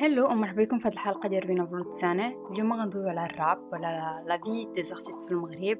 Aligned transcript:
هلو 0.00 0.26
ومرحبا 0.30 0.64
بكم 0.64 0.78
في 0.78 0.88
هذه 0.88 0.92
الحلقة 0.94 1.28
ديال 1.28 1.44
روينا 1.46 1.64
بلوتسانة 1.64 2.48
اليوم 2.50 2.72
غندويو 2.72 3.08
على 3.08 3.26
الراب 3.26 3.72
ولا 3.72 4.22
لا 4.26 4.40
في 4.44 4.64
دي 4.74 4.82
زارتيست 4.82 5.28
في 5.28 5.30
المغرب 5.30 5.78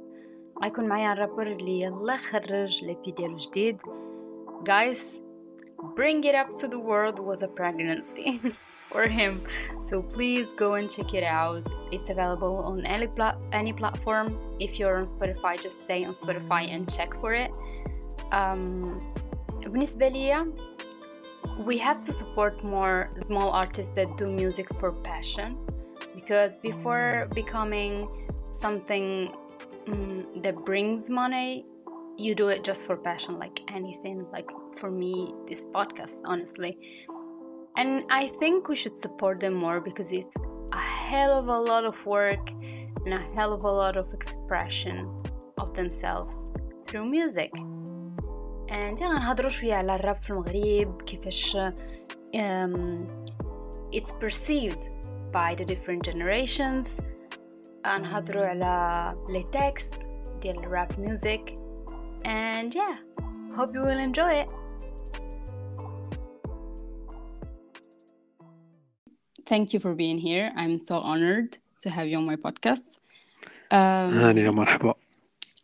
غيكون 0.63 0.89
معايا 0.89 1.13
الرابر 1.13 1.47
اللي 1.47 1.81
يلا 1.81 2.17
خرج 2.17 2.85
ليبي 2.85 3.11
ديالو 3.11 3.37
جديد 3.37 3.81
guys 4.69 4.99
bring 5.81 6.25
it 6.25 6.35
up 6.35 6.49
to 6.61 6.67
the 6.69 6.79
world 6.79 7.19
was 7.21 7.43
a 7.43 7.49
pregnancy 7.61 8.41
for 8.93 9.05
him 9.19 9.33
so 9.89 9.95
please 10.15 10.49
go 10.63 10.69
and 10.79 10.87
check 10.97 11.11
it 11.21 11.27
out 11.41 11.69
it's 11.93 12.11
available 12.11 12.55
on 12.69 12.77
any, 12.95 13.07
pla- 13.17 13.39
any 13.61 13.73
platform 13.81 14.27
if 14.67 14.71
you're 14.79 14.97
on 15.01 15.07
Spotify 15.15 15.55
just 15.67 15.79
stay 15.87 16.01
on 16.09 16.13
Spotify 16.23 16.63
and 16.75 16.83
check 16.97 17.11
for 17.23 17.33
it 17.45 17.53
um, 18.33 18.83
بالنسبة 19.67 20.09
ليا 20.09 20.45
we 21.59 21.77
have 21.77 22.01
to 22.03 22.13
support 22.13 22.63
more 22.63 23.09
small 23.19 23.51
artists 23.51 23.93
that 23.95 24.17
do 24.17 24.29
music 24.29 24.73
for 24.75 24.93
passion 24.93 25.59
because 26.15 26.57
before 26.59 27.29
becoming 27.35 28.09
something 28.53 29.29
um, 29.89 30.27
that 30.43 30.55
brings 30.65 31.11
money 31.11 31.65
you 32.17 32.35
do 32.35 32.49
it 32.49 32.63
just 32.63 32.87
for 32.87 32.97
passion 32.97 33.39
like 33.39 33.61
anything 33.73 34.25
like 34.33 34.49
for 34.77 34.91
me 34.91 35.33
this 35.47 35.65
podcast 35.65 36.21
honestly. 36.25 36.79
And 37.77 38.05
i 38.11 38.29
think 38.41 38.69
we 38.69 38.77
should 38.77 38.97
support 38.97 39.41
them 39.41 39.55
more 39.55 39.81
because 39.81 40.13
it's 40.13 40.37
a 40.73 40.79
hell 40.79 41.35
of 41.39 41.49
a 41.49 41.59
lot 41.59 41.85
of 41.85 42.05
work 42.07 42.51
and 43.05 43.15
a 43.15 43.35
hell 43.35 43.53
of 43.53 43.65
a 43.65 43.71
lot 43.71 43.97
of 43.97 44.13
expression 44.13 45.09
of 45.59 45.75
themselves 45.75 46.51
through 46.85 47.07
music 47.07 47.53
and 48.70 49.04
غنهضروا 49.04 49.50
شويه 49.50 49.74
على 49.74 49.96
الراب 49.96 50.16
في 50.16 50.30
المغرب 50.30 51.02
كيفاش 51.02 51.58
um, 52.36 53.06
it's 53.92 54.12
perceived 54.12 54.90
by 55.32 55.56
the 55.56 55.66
different 55.66 56.02
generations 56.10 57.02
غنهضروا 57.88 58.46
على 58.46 59.16
لي 59.30 59.44
تكست 59.44 60.00
ديال 60.42 60.60
الراب 60.60 60.92
music 60.92 61.54
and 62.26 62.74
yeah 62.76 62.98
hope 63.58 63.74
you 63.76 63.82
will 63.82 64.00
enjoy 64.10 64.34
it 64.44 64.64
Thank 69.46 69.74
you 69.74 69.80
for 69.80 69.94
being 69.94 70.18
here. 70.18 70.52
I'm 70.56 70.80
so 70.80 70.96
honored 71.12 71.58
to 71.82 71.90
have 71.90 72.08
you 72.08 72.18
on 72.18 72.26
my 72.26 72.38
podcast. 72.38 72.88
Um, 73.72 74.14
هاني 74.18 74.50
مرحبا 74.50 74.94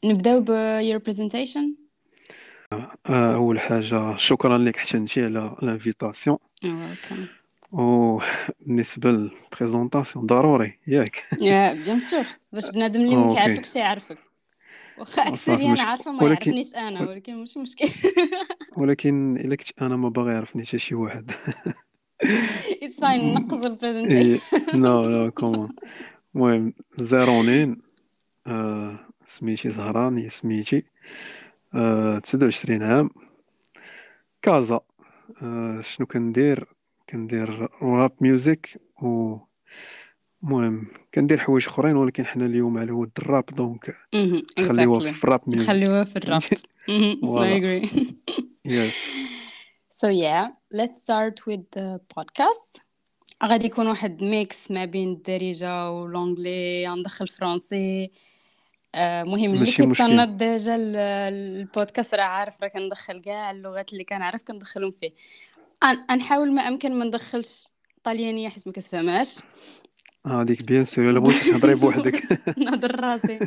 نبداو 0.05 0.41
ب 0.41 0.49
your 0.81 0.99
presentation. 0.99 1.83
آه، 2.72 3.34
أول 3.34 3.60
حاجة 3.60 4.16
شكرا 4.16 4.58
لك 4.58 4.76
حتى 4.76 4.96
انت 4.96 5.18
على 5.18 5.56
ال 5.62 5.69
invitation. 5.69 6.38
وبالنسبه 7.72 9.10
لل 9.10 9.27
présentation 9.27 10.27
ضروري 10.26 10.78
ياك. 10.86 11.24
يا 11.40 11.72
bien 11.74 12.00
sûr. 12.00 12.24
باش 12.52 12.70
بنادم 12.70 13.00
اللي 13.00 13.16
ما 13.16 13.22
okay. 13.22 13.34
كيعرفك 13.34 13.64
شي 13.64 13.78
يعرفك. 13.78 14.18
واخا 14.98 15.28
اكثريا 15.28 15.68
مش- 15.72 15.80
عارفة 15.80 16.12
ما 16.12 16.22
ولكن- 16.24 16.52
يعرفنيش 16.52 16.74
أنا 16.74 17.00
ولكن 17.10 17.36
ماشي 17.40 17.58
مشكل. 17.58 17.88
ولكن 18.78 19.36
إلا 19.36 19.56
كنت 19.56 19.82
أنا 19.82 19.96
ما 19.96 20.08
باغي 20.08 20.32
يعرفني 20.32 20.64
حتى 20.66 20.78
شي 20.78 20.94
واحد. 20.94 21.30
it's 22.83 23.00
fine 23.00 23.34
نقص 23.34 23.64
ال 23.64 23.70
presentation 23.70 24.41
no 24.74 25.02
no 25.08 25.30
come 25.30 25.56
on 25.56 25.69
المهم 26.34 26.72
زيرونين 26.98 27.82
آه، 28.46 28.98
سميتي 29.26 29.70
زهران 29.70 30.28
سميتي. 30.28 30.84
آه، 31.75 32.19
29 32.19 32.83
عام. 32.83 33.11
كازا 34.42 34.80
شنو 35.81 36.06
كندير؟ 36.06 36.66
كندير 37.11 37.69
rap 37.83 38.12
music 38.20 38.80
و 39.03 39.36
المهم 40.42 40.87
كندير 41.15 41.38
حوايج 41.38 41.66
أخرين 41.66 41.97
ولكن 41.97 42.26
حنا 42.26 42.47
اليوم 42.47 42.78
على 42.78 42.93
ود 42.93 43.10
الراب 43.19 43.44
donc 43.47 43.97
خليوها 44.59 45.12
في 45.12 45.25
الراب 45.25 45.41
music 45.47 45.69
خليوها 45.69 46.04
في 46.04 46.16
الراب. 46.16 46.43
I 46.43 47.54
agree. 47.59 48.04
yes 48.65 48.94
So 49.91 50.09
yeah, 50.09 50.48
let's 50.78 50.97
start 51.04 51.37
with 51.47 51.65
the 51.77 52.00
podcast. 52.15 52.81
غادي 53.44 53.66
يكون 53.66 53.87
واحد 53.87 54.22
mix 54.22 54.70
ما 54.71 54.84
بين 54.84 55.12
الدارجة 55.12 55.91
وال 55.91 56.12
anglais 56.12 56.88
غندخل 56.88 57.28
فرونسي 57.28 58.10
مهم. 59.25 59.55
اللي. 59.55 59.66
كيتصنت 59.66 60.28
ديجا 60.28 60.77
ال- 60.77 60.97
البودكاست 61.34 62.15
راه 62.15 62.22
عارف 62.22 62.62
راه 62.62 62.69
كندخل 62.69 63.21
كاع 63.21 63.50
اللغات 63.50 63.93
اللي 63.93 64.05
كنعرف 64.05 64.43
كندخلهم 64.43 64.91
فيه. 64.91 65.10
غنحاول 66.10 66.53
ما 66.55 66.62
أمكن 66.69 66.99
ما 66.99 67.04
ندخلش 67.04 67.69
طاليانيه 68.04 68.49
حيت 68.49 68.66
ما 68.66 68.72
كتفهمهاش. 68.72 69.38
هذيك 70.27 70.65
bien 70.65 70.84
sûr 70.84 71.10
الا 71.10 71.19
بغيتي 71.21 71.50
تهضري 71.53 71.75
بوحدك. 71.81 72.41
نهضر 72.59 73.00
راسي. 73.00 73.38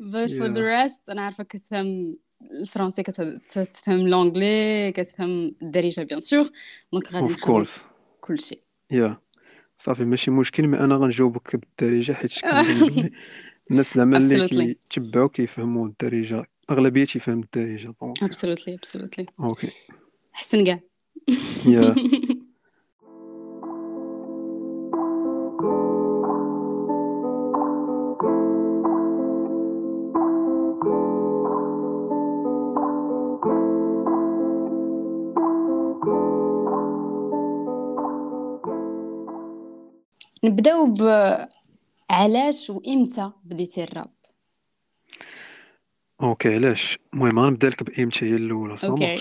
But 0.00 0.30
for 0.30 0.48
the 0.54 0.62
rest 0.90 1.00
أنا 1.08 1.22
عارفة 1.22 1.44
كتفهم 1.44 2.16
الفرنسي 2.62 3.02
كت- 3.02 3.40
كتفهم 3.50 4.08
l'anglais 4.08 4.92
كتفهم 4.92 5.54
الدارجة 5.62 6.00
bien 6.02 6.20
sûr. 6.20 6.50
donc 6.92 7.06
غادي 7.12 7.24
ouf 7.24 7.32
نخدم 7.32 7.44
كورس 7.46 7.82
كل 8.20 8.40
شيء 8.40 8.58
يا. 8.90 9.16
صافي 9.78 10.04
ماشي 10.04 10.30
مشكل 10.30 10.66
ما 10.66 10.84
أنا 10.84 10.94
غنجاوبك 10.96 11.56
بالدارجة 11.56 12.12
حيت 12.12 12.32
الناس 13.70 13.96
زعما 13.96 14.16
اللي 14.16 14.46
Absolutely. 14.48 14.88
كيتبعوا 14.90 15.28
كيفهموا 15.28 15.86
الدارجة 15.86 16.44
أغلبية 16.70 17.04
تيفهم 17.04 17.40
الدارجة 17.40 17.94
donc 18.02 18.18
absolutely 18.24 18.72
absolutely. 18.86 19.24
okay 19.40 19.70
حسن 20.32 20.64
كاع. 20.64 20.80
يا 21.66 21.94
نبداو 40.44 40.86
ب 40.86 41.02
علاش 42.10 42.70
وإمتى 42.70 43.32
بديتي 43.44 43.82
الراب؟ 43.84 44.10
okay 46.22 46.54
علاش؟ 46.54 46.98
المهم 47.14 47.38
غنبدا 47.38 47.68
لك 47.68 47.82
بإمتى 47.82 48.24
هي 48.30 48.34
الأولى 48.34 48.76
okay. 48.84 49.18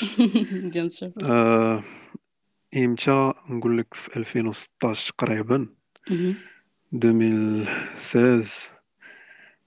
bien 0.69 0.89
sûr 0.95 1.09
آه، 1.23 1.83
إمتى؟ 2.77 3.33
نقول 3.49 3.77
لك 3.77 3.93
في 3.93 4.17
2016 4.17 5.13
تقريبا 5.17 5.67
2016 6.93 8.71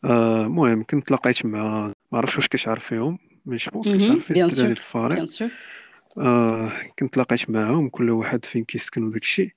آه، 0.04 0.42
المهم 0.46 0.84
كنت 0.84 1.08
تلاقيت 1.08 1.46
مع 1.46 1.86
ما 2.12 2.18
عرفتش 2.18 2.36
واش 2.36 2.48
كتعرف 2.48 2.84
فيهم 2.84 3.18
mais 3.46 3.56
je 3.56 3.70
pense 3.72 3.86
مهم، 3.88 3.98
كتعرف 3.98 4.24
فيه 4.24 4.34
bien 4.34 4.48
الدراري 4.48 4.74
sûr. 4.74 5.08
bien 5.14 5.26
sûr 5.26 5.50
آه 6.18 6.72
كنت 6.98 7.14
تلاقيت 7.14 7.50
معاهم 7.50 7.88
كل 7.88 8.10
واحد 8.10 8.44
فين 8.44 8.64
كيسكن 8.64 9.02
وداك 9.04 9.22
الشيء 9.22 9.50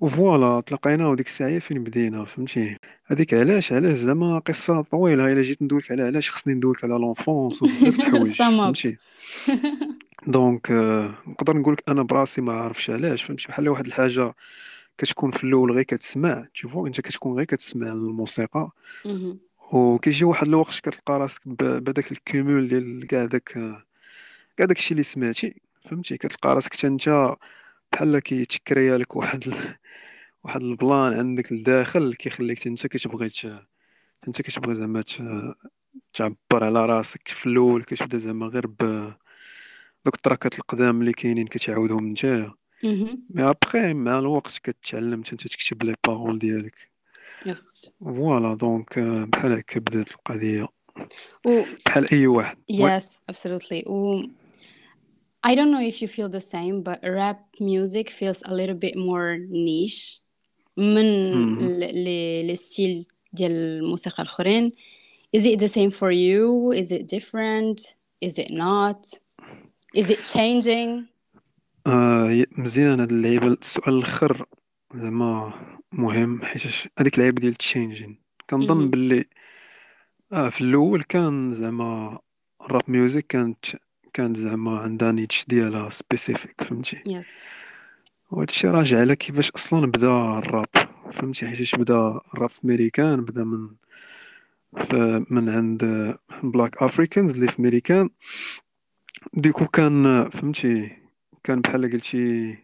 و 0.00 0.10
voilà 0.10 0.60
تلاقينا 0.60 1.08
وديك 1.08 1.26
الساعة 1.26 1.58
فين 1.58 1.84
بدينا 1.84 2.24
فهمتي؟ 2.24 2.76
هذيك 3.06 3.34
علاش؟ 3.34 3.72
علاش 3.72 3.96
زعما 3.96 4.38
قصة 4.38 4.82
طويلة 4.82 5.32
إلا 5.32 5.42
جيت 5.42 5.62
ندويك 5.62 5.90
على 5.92 6.02
علاش 6.02 6.30
خصني 6.30 6.54
ندويك 6.54 6.84
على 6.84 6.94
l'enfance 6.94 7.62
وبزاف 7.62 7.96
د 7.96 8.00
الحوايج. 8.00 8.32
فهمتي؟ 8.38 8.96
donc 10.26 10.70
آه، 10.70 11.14
نقدر 11.26 11.56
نقول 11.56 11.72
لك 11.74 11.82
أنا 11.88 12.02
براسي 12.02 12.40
ما 12.40 12.52
عارفش 12.52 12.90
علاش 12.90 13.22
فهمتي؟ 13.22 13.48
بحال 13.48 13.68
واحد 13.68 13.86
الحاجة 13.86 14.34
كتكون 14.98 15.30
في 15.30 15.44
الأول 15.44 15.72
غير 15.72 15.82
كتسمع 15.82 16.46
تشوفو 16.54 16.86
أنت 16.86 17.00
كتكون 17.00 17.36
غير 17.36 17.44
كتسمع 17.44 17.92
الموسيقى. 17.92 18.70
مهم. 19.06 19.38
وكيجي 19.72 20.24
واحد 20.24 20.46
الوقت 20.46 20.80
كتلقى 20.82 21.18
راسك 21.20 21.40
ب- 21.48 21.84
بهداك 21.84 22.12
ال 22.12 22.21
cumul 22.21 22.68
ديال 22.68 23.06
كاع 23.06 23.24
داك 23.24 23.58
كاع 24.56 24.66
داكشي 24.66 24.90
اللي 24.92 25.02
سمعتي 25.02 25.54
فهمتي؟ 25.84 26.16
كتلقى 26.16 26.54
راسك 26.54 26.74
حتى 26.74 26.86
أنت 26.86 27.34
بحال 27.92 28.18
كيتcréa 28.18 28.98
لك 28.98 29.16
واحد 29.16 29.44
ال... 29.48 29.54
واحد 30.44 30.62
ال 30.62 30.72
plan 30.72 31.12
عندك 31.12 31.52
لداخل 31.52 32.14
كيخليك 32.14 32.66
انت 32.66 32.86
كتبغي 32.86 33.30
انت 34.28 34.42
كتبغي 34.42 34.74
زعما. 34.74 35.04
تعبر 36.14 36.64
على 36.64 36.86
راسك 36.86 37.28
في 37.28 37.46
الأول 37.46 37.84
كتبدا 37.84 38.18
زعما 38.18 38.46
غير 38.46 38.66
ب 38.66 39.12
دوك 40.04 40.14
ال 40.14 40.20
trackات 40.20 40.58
القدام 40.58 41.00
اللي 41.00 41.12
كاينين 41.12 41.46
كتعاودهم 41.46 42.14
مهم. 42.84 43.22
mais 43.30 43.42
après 43.42 43.94
مع 43.94 44.18
الوقت 44.18 44.58
كتعلم 44.58 45.22
انت 45.32 45.46
تكتب 45.46 45.82
les 45.82 45.94
paroles 46.06 46.38
ديالك 46.38 46.90
yes 47.46 47.92
voilà 48.00 48.54
donc 48.54 48.98
بحال 48.98 49.52
هكا 49.52 49.80
بدات 49.80 50.10
القضية 50.10 50.68
و 51.46 51.64
بحال 51.86 52.12
أي 52.12 52.26
واحد. 52.26 52.56
Yes, 52.72 53.04
absolutely. 53.32 53.82
Um, 53.86 54.30
I 55.42 55.54
don't 55.54 55.70
know 55.72 55.80
if 55.90 56.02
you 56.02 56.08
feel 56.08 56.28
the 56.28 56.40
same, 56.40 56.82
but 56.82 56.98
rap 57.02 57.40
music 57.60 58.10
feels 58.10 58.42
a 58.44 58.54
little 58.54 58.74
bit 58.74 58.94
more 58.96 59.38
niche 59.50 60.20
من 60.76 61.04
Mhm. 61.32 61.62
ال- 61.62 62.04
ل- 62.04 62.50
الستيل 62.50 63.06
ديال 63.32 63.52
الموسيقى 63.52 64.22
الآخرين. 64.22 64.72
Is 65.36 65.40
it 65.40 65.58
the 65.60 65.68
same 65.72 65.90
for 65.90 66.10
you? 66.12 66.74
Is 66.82 66.90
it 66.92 67.04
different? 67.16 67.94
Is 68.24 68.38
it 68.38 68.50
not? 68.50 69.18
Is 69.98 70.06
it 70.10 70.22
changing? 70.34 71.04
آه 71.86 72.44
مزيان 72.58 73.00
هاد 73.00 73.12
اللعيبة 73.12 73.46
السؤال 73.46 73.94
الأخر 73.98 74.46
زعما 74.94 75.52
مهم 75.92 76.44
حيت 76.44 76.62
هذيك 76.98 77.14
اللعيبة 77.14 77.40
ديال 77.40 77.52
ال 77.52 77.59
changing 77.59 78.18
كنظن. 78.50 78.90
باللي 78.90 79.24
آه 80.32 80.48
في 80.48 80.60
الأول 80.60 81.02
كان 81.02 81.54
زعما 81.54 82.18
الراب 82.62 82.82
music 82.88 83.26
كانت 83.26 83.64
كانت 84.12 84.36
زعما 84.36 84.78
عندها 84.78 85.12
niche 85.12 85.44
ديالها 85.48 85.90
spécifique 85.90 86.64
فهمتي 86.64 87.02
yes 87.06 87.26
وهذا 88.30 88.50
الشيء 88.50 88.70
راجع 88.70 89.00
على 89.00 89.16
كيفاش 89.16 89.50
أصلا 89.50 89.86
بدأ 89.86 90.38
الراب. 90.38 90.66
فهمتي؟ 91.12 91.48
حيت 91.48 91.76
بدأ 91.76 92.20
الراب 92.34 92.50
في 92.50 92.66
ميريكان 92.66 93.24
بدأ 93.24 93.44
من 93.44 93.68
ف- 94.76 95.30
من 95.32 95.48
عند 95.48 96.14
black 96.42 96.82
Africans 96.82 97.30
اللي 97.30 97.48
في 97.48 97.62
ميريكان 97.62 98.10
du 99.34 99.45
coup 99.45 99.66
كان 99.66 100.28
فهمتي؟ 100.30 100.96
كان 101.44 101.60
بحال 101.60 101.92
قلتي 101.92 102.58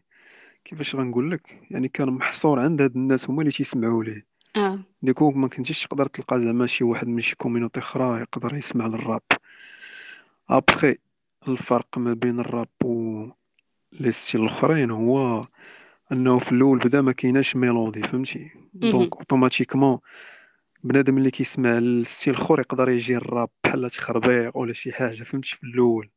كيفاش 0.65 0.97
غنقول 0.97 1.31
لك؟ 1.31 1.61
يعني 1.71 1.89
كان 1.89 2.09
محصور 2.09 2.61
عند 2.61 2.83
هاد 2.83 2.97
الناس 2.97 3.31
هما 3.31 3.41
اللي 3.41 3.53
تيسمعوا 3.53 4.05
ليه. 4.05 4.27
آه. 4.57 4.79
du 5.03 5.12
coup 5.12 5.31
ما 5.31 5.49
كنتيش 5.49 5.85
تقدر 5.87 6.07
تلقى 6.07 6.41
زعما 6.41 6.67
شي 6.67 6.85
واحد 6.85 7.07
من 7.09 7.21
شي 7.21 7.37
community 7.37 7.81
أخرى 7.81 8.21
يقدر 8.21 8.55
يسمع 8.55 8.87
للراب. 8.87 9.23
ابخي 10.51 10.95
الفرق 11.49 11.99
ما 11.99 12.15
بين 12.15 12.41
الراب 12.41 12.69
و 12.85 13.27
les 13.93 14.13
styles 14.13 14.41
الأخرين 14.41 14.91
هو 14.91 15.45
أنه 16.13 16.39
في 16.39 16.53
الأول 16.53 16.79
بدا 16.79 17.03
ما 17.03 17.13
كايناش 17.13 17.57
mélodie 17.57 18.03
فهمتي 18.03 18.51
مهم. 18.75 18.91
donc 18.91 19.17
automatiquement 19.17 19.99
بنادم 20.85 21.19
اللي 21.19 21.31
كيسمع 21.31 21.79
ال 21.79 21.88
style 21.88 22.35
الأخر 22.35 22.61
يقدر 22.61 22.89
يجي 22.89 23.17
الراب 23.17 23.49
بحال 23.65 23.91
تخربيق 23.91 24.57
ولا 24.57 24.73
شي 24.73 24.93
حاجة 24.93 25.23
فهمتي 25.23 25.57
في 25.57 25.65
الأول 25.65 26.09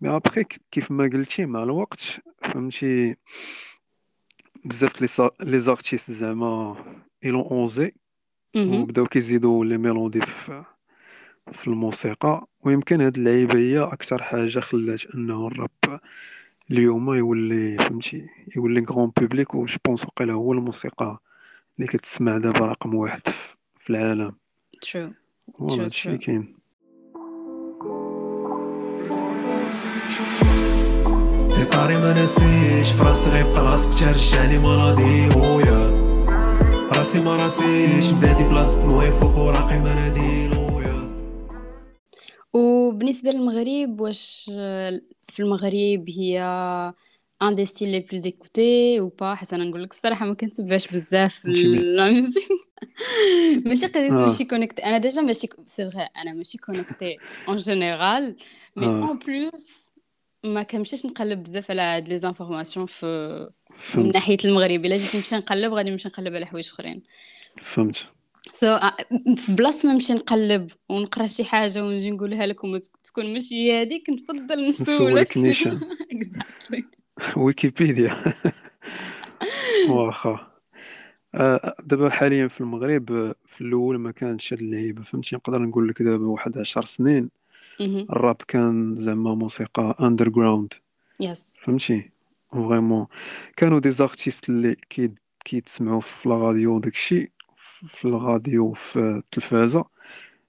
مي 0.00 0.16
ابخي 0.16 0.44
كيف 0.70 0.90
ما 0.90 1.04
قلتي 1.04 1.46
مع 1.46 1.62
الوقت 1.62 2.20
فهمتي 2.42 3.16
بزاف 4.64 5.20
لي 5.40 5.60
زارتيست 5.60 6.10
زعما 6.10 6.76
ايلون 7.24 7.42
اوزي. 7.42 7.92
وبداو 8.82 9.06
كيزيدوا 9.06 9.64
لي 9.64 9.78
ميلودي 9.78 10.20
في 10.20 10.64
في 11.52 11.66
الموسيقى 11.66 12.46
ويمكن 12.60 13.00
هاد 13.00 13.16
اللعيبة 13.16 13.58
هي 13.58 13.78
أكثر 13.78 14.22
حاجة 14.22 14.60
خلات 14.60 15.06
أنه 15.14 15.46
الراب 15.46 16.00
اليوم 16.70 17.14
يولي 17.14 17.76
فهمتي؟ 17.78 18.26
يولي 18.56 18.84
غران 18.90 19.10
بوبليك 19.16 19.54
وش 19.54 19.78
بونس 19.86 20.04
وقيلا 20.04 20.32
هو 20.32 20.52
الموسيقى 20.52 21.18
اللي 21.76 21.88
كتسمع 21.88 22.38
دابا 22.38 22.66
رقم 22.66 22.94
واحد 22.94 23.20
في 23.28 23.54
في 23.80 23.90
العالم. 23.90 24.34
هادشي 25.60 26.08
اللي 26.08 26.18
true 26.18 26.24
كاين. 26.24 26.56
طاري 31.72 31.96
ما 31.98 32.12
نسيش 32.24 32.92
فراسي 32.92 33.30
غيبقى 33.30 33.62
راسك 33.64 34.04
ترجعني 34.04 34.58
مرضي 34.58 35.28
ويا 35.36 35.94
راسي 36.96 37.24
ما 37.24 37.36
راسيش 37.36 38.12
مدادي 38.12 38.44
بلاصة 38.44 38.86
موي 38.86 39.06
فوق 39.06 39.38
وراقي 39.42 39.78
ما 39.78 39.94
ناديلو 39.94 40.60
يا 40.62 40.65
وبالنسبة 42.96 43.30
للمغرب 43.30 44.00
واش 44.00 44.50
آه، 44.54 45.00
في 45.28 45.40
المغرب 45.40 46.04
هي 46.08 46.40
ان 47.42 47.54
دي 47.54 47.64
ستيل 47.64 47.88
لي 47.88 48.00
بلوز 48.00 48.24
ايكوتي 48.24 49.00
و 49.00 49.08
با 49.08 49.34
حيت 49.34 49.52
أنا 49.52 49.64
نقول 49.64 49.82
لك 49.82 49.92
الصراحة 49.92 50.26
ما 50.26 50.34
كنتبعش 50.34 50.96
بزاف 50.96 51.44
لا 51.44 52.04
ميوزيك 52.04 52.48
ماشي 53.66 53.86
قضية 53.86 54.12
آه. 54.12 54.26
ماشي 54.26 54.44
connecté 54.44 54.84
أنا 54.84 54.98
ديجا 54.98 55.20
ماشي 55.20 55.48
c'est 55.66 55.90
vrai 55.90 56.08
أنا 56.16 56.32
ماشي 56.32 56.58
connecté 56.58 57.16
en 57.48 57.56
général 57.56 58.36
mais 58.76 58.86
en 58.86 59.18
plus 59.18 59.86
ما 60.44 60.62
كنمشيش 60.62 61.06
نقلب 61.06 61.42
بزاف 61.42 61.70
على 61.70 61.82
هاد 61.82 62.08
les 62.08 62.18
informations 62.18 62.86
في 62.86 63.50
من 63.94 64.08
ناحية 64.08 64.36
المغرب. 64.44 64.84
إلا 64.84 64.96
جيت 64.96 65.16
نمشي 65.16 65.36
نقلب 65.36 65.72
غادي 65.72 65.90
نمشي 65.90 66.08
نقلب 66.08 66.34
على 66.34 66.46
حوايج 66.46 66.68
أخرين. 66.68 67.02
فهمت. 67.62 68.06
so 68.52 68.78
so, 68.78 68.90
في 69.36 69.52
بلاصه 69.52 69.88
ما 69.88 69.94
نمشي 69.94 70.12
نقلب 70.12 70.70
ونقرا 70.88 71.26
شي 71.26 71.44
حاجة 71.44 71.84
ونجي 71.84 72.10
نقولها 72.10 72.46
لكم 72.46 72.72
وتكون 72.72 73.32
ماشي 73.34 73.54
هي 73.54 73.82
هذيك 73.82 74.10
نفضل 74.10 74.68
نسولك. 74.68 75.36
نيشان. 75.36 75.80
exactly 76.12 76.84
ويكيبيديا. 77.36 78.34
واخا. 79.90 80.56
آه، 81.34 81.76
دابا 81.84 82.10
حاليا 82.10 82.48
في 82.48 82.60
المغرب 82.60 83.12
آه، 83.12 83.34
في 83.46 83.60
الأول 83.60 83.98
ما 83.98 84.10
كانش 84.10 84.52
هاد 84.52 84.60
اللعيبة 84.60 85.02
فهمتي؟ 85.02 85.36
نقدر 85.36 85.58
نقول 85.58 85.88
لك 85.88 86.02
دابا 86.02 86.26
واحد 86.26 86.58
عشر 86.58 86.84
سنين 86.84 87.30
الراب 87.80 88.36
كان 88.48 88.96
زعما 88.98 89.34
موسيقى 89.34 89.96
underground 90.00 90.74
yes 91.20 91.58
فهمتي؟ 91.62 92.10
vraiment 92.52 93.06
كانوا 93.56 93.80
des 93.80 93.90
artistes 93.90 94.48
اللي 94.48 94.76
كي 94.90 95.10
كيتسمعوا 95.44 96.00
في 96.00 96.28
la 96.28 96.34
radio 96.34 96.78
داكشي 96.78 97.32
في 97.88 98.04
الراديو 98.04 98.72
في 98.72 98.98
التلفازة 98.98 99.84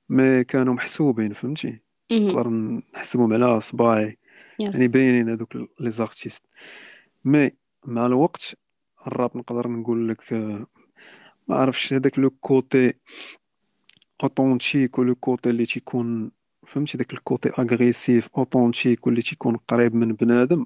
mais 0.09 0.43
كانوا 0.43 0.73
محسوبين 0.73 1.33
فهمتي؟ 1.33 1.79
نقدر 2.11 2.49
نحسبهم 2.95 3.33
على 3.33 3.61
صباعي. 3.61 4.17
يعني 4.59 4.87
باينين 4.87 5.29
هذوك 5.29 5.55
لي 5.79 5.91
les 5.91 6.04
artistes. 6.04 6.43
mais 7.25 7.51
مع 7.85 8.05
الوقت 8.05 8.55
الراب 9.07 9.37
نقدر 9.37 9.67
نقول 9.67 10.09
لك 10.09 10.33
ما 11.47 11.55
عرفش 11.55 11.93
هذاك 11.93 12.19
le 12.19 12.29
côté 12.29 12.93
authentique 14.23 14.99
و 14.99 15.05
le 15.05 15.15
côté 15.15 15.49
اللي 15.49 15.65
تيكون 15.65 16.31
فهمتي؟ 16.67 16.97
داك 16.97 17.13
ال 17.13 17.20
côté 17.20 17.49
agressif 17.49 18.29
authentique 18.37 19.07
واللي 19.07 19.21
تيكون 19.21 19.57
قريب 19.57 19.95
من 19.95 20.13
بنادم. 20.13 20.65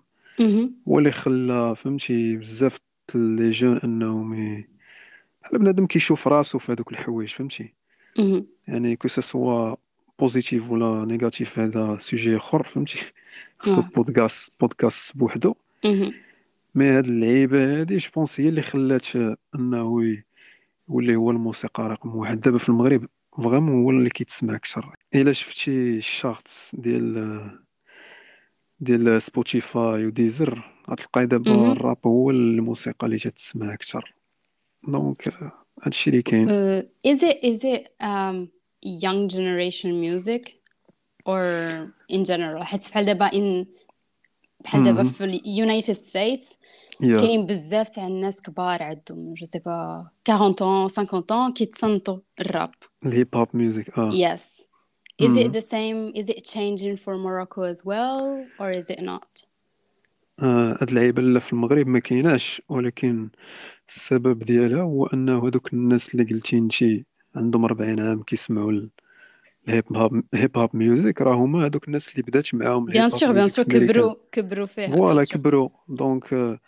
هو 0.87 0.99
اللي 0.99 1.11
خلى 1.11 1.75
فهمتي؟ 1.75 2.37
بزاف 2.37 2.77
les 3.15 3.51
jeunes 3.51 3.77
انهم 3.77 4.63
بحال 5.41 5.59
بنادم 5.59 5.85
كيشوف 5.85 6.27
راسو 6.27 6.59
في 6.59 6.71
هذوك 6.71 6.91
الحوايج 6.91 7.29
فهمتي؟ 7.29 7.73
يعني 8.67 8.95
que 8.95 9.07
ce 9.07 9.30
soit 9.30 9.75
positif 10.19 10.69
ولا 10.71 11.05
négatif 11.05 11.59
هذا 11.59 11.97
sujet 11.99 12.37
أخر 12.37 12.63
فهمتي؟ 12.63 12.99
خصو 13.59 13.81
بودكاست 13.81 14.53
بودكاست 14.59 15.17
بوحدو. 15.17 15.55
mais 16.75 16.85
هاد 16.85 17.05
اللعيبة 17.05 17.79
هادي 17.79 17.97
je 17.97 18.09
pense 18.09 18.39
هي 18.39 18.49
اللي 18.49 18.61
خلات 18.61 19.05
أنه 19.55 20.03
ي- 20.05 20.23
يولي 20.89 21.15
هو 21.15 21.31
الموسيقى 21.31 21.89
رقم 21.89 22.15
واحد. 22.15 22.39
دابا 22.39 22.57
في 22.57 22.69
المغرب 22.69 23.07
vraiment 23.37 23.83
هو 23.83 23.89
اللي 23.89 24.09
كيتسمع 24.09 24.55
أكثر. 24.55 24.95
إلا 25.15 25.33
شفتي 25.33 25.97
ال 25.97 26.08
charts 26.08 26.75
ديال 26.75 27.59
ديال 28.79 29.21
سبوتيفاي 29.21 30.05
وديزر 30.05 30.63
غتلقاي 30.89 31.25
دابا 31.25 31.71
الراب 31.71 31.97
هو 32.05 32.31
الموسيقى 32.31 33.05
اللي 33.07 33.17
تتسمع 33.17 33.73
أكثر. 33.73 34.13
donc 34.87 35.33
هادشي 35.83 36.09
اللي 36.09 36.21
كاين 36.21 36.47
Uh, 36.49 36.83
is 37.07 37.17
it 37.23 37.37
is 37.43 37.63
it 37.63 37.87
um 38.01 38.47
young 38.83 39.27
generation 39.29 39.91
music 40.01 40.43
or 41.25 41.43
in 42.09 42.23
general? 42.25 42.63
حيت 42.63 42.89
بحال 42.89 43.05
دابا 43.05 43.29
in 43.29 43.65
بحال 44.63 44.83
دابا 44.83 45.03
مهم. 45.03 45.11
في 45.13 45.23
ال 45.23 45.41
United 45.81 45.95
States. 46.09 46.53
يا 47.01 47.15
كاينين 47.15 47.45
بزاف 47.45 47.89
تاع 47.89 48.07
الناس 48.07 48.41
كبار 48.41 48.83
عندهم 48.83 49.33
je 49.33 49.45
sais 49.45 49.59
pas 49.59 50.07
40 50.29 50.55
ans 50.89 50.93
50 50.95 51.21
ans 51.31 51.53
كيتصنتوا 51.53 52.19
الراب 52.39 52.71
ال 53.05 53.13
hip 53.13 53.35
hop 53.35 53.47
music 53.53 53.99
آه 53.99 54.09
yes. 54.11 54.41
Is 55.23 55.25
it 55.37 55.47
مهم. 55.47 55.51
the 55.51 55.61
same 55.61 56.21
is 56.21 56.29
it 56.29 56.43
changing 56.43 56.97
for 56.97 57.13
Morocco 57.17 57.61
as 57.63 57.79
well 57.85 58.45
or 58.59 58.71
is 58.81 58.89
it 58.95 59.01
not? 59.01 59.45
آه، 60.39 60.77
هاد 60.81 60.89
اللعيبه 60.89 61.21
لا 61.21 61.39
في 61.39 61.53
المغرب 61.53 61.87
ما 61.87 61.99
كايناش 61.99 62.61
ولكن 62.69 63.29
السبب 63.95 64.39
ديالها 64.39 64.81
هو 64.81 65.05
انه 65.05 65.47
هذوك 65.47 65.73
الناس 65.73 66.13
اللي 66.15 66.23
قلتي 66.33 66.57
انتي 66.57 67.05
عندهم 67.35 67.65
40 67.65 67.99
عام 67.99 68.23
كيسمعوا 68.23 68.71
ال- 68.71 68.89
ال 69.67 69.75
hip 69.75 69.97
hop 69.97 70.23
hip 70.33 70.57
hop 70.57 70.75
music 70.75 71.21
راه 71.21 71.35
هما 71.35 71.65
هذوك 71.65 71.87
الناس 71.87 72.11
اللي 72.11 72.21
بدات 72.23 72.55
معاهم 72.55 72.85
bien 72.85 73.09
sûr 73.09 73.31
bien 73.31 73.47
sûr 73.47 73.65
كبروا 73.65 74.15
كبروا 74.31 74.65
فيها 74.65 74.87
voilà 74.87 75.23
كبروا. 75.25 75.69
donc 75.89 76.59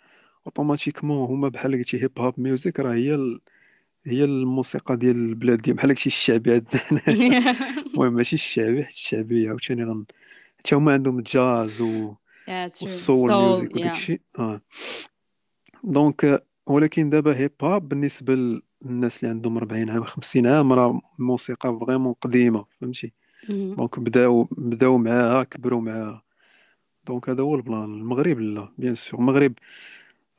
automatiquement 0.46 1.28
هما 1.28 1.48
بحال 1.48 1.72
قلتي 1.78 2.02
hip 2.02 2.18
hop 2.18 2.34
music 2.40 2.80
راه 2.80 2.94
هي 2.94 3.14
ال... 3.14 3.40
هي 4.06 4.24
الموسيقى 4.24 4.96
ديال 4.96 5.16
البلاد 5.16 5.58
ديال 5.62 5.76
بحال 5.76 5.88
داكشي 5.88 6.06
الشعبي 6.06 6.52
عندنا 6.52 6.78
حنايا 6.80 7.56
المهم 7.94 8.12
ماشي 8.12 8.36
الشعبي 8.36 8.84
حتى 8.84 8.94
الشعبيه 8.94 9.48
عاوتاني 9.48 9.84
غن 9.84 10.04
حتى 10.58 10.74
هما 10.74 10.92
عندهم 10.92 11.18
الجاز 11.18 11.80
و... 11.80 12.14
و 12.82 12.90
ال 12.90 12.98
soul 12.98 13.30
yeah. 13.30 13.32
وداكشي 13.76 14.20
آه. 14.38 14.60
donc 15.84 16.44
ولكن 16.66 17.10
دابا 17.10 17.36
hip 17.36 17.52
hop 17.62 17.88
بالنسبة 17.88 18.34
للناس 18.82 19.18
اللي 19.18 19.28
عندهم 19.30 19.56
40 19.56 19.90
عام 19.90 20.04
50 20.04 20.46
عام 20.46 20.72
راه 20.72 21.00
موسيقى 21.18 21.78
vraiment 21.80 22.12
قديمة 22.12 22.64
فهمتي؟ 22.80 23.12
مهم. 23.48 23.74
donc 23.74 23.98
بداو 23.98 24.48
بداو 24.50 24.98
معاها 24.98 25.42
كبروا 25.44 25.80
معاها. 25.80 26.22
donc 27.06 27.28
هذا 27.28 27.42
هو 27.42 27.54
ال 27.54 27.59
plan. 27.59 27.84
المغرب 27.84 28.40
لا 28.40 28.68
bien 28.78 28.94
sûr 28.94 29.20
المغرب 29.20 29.52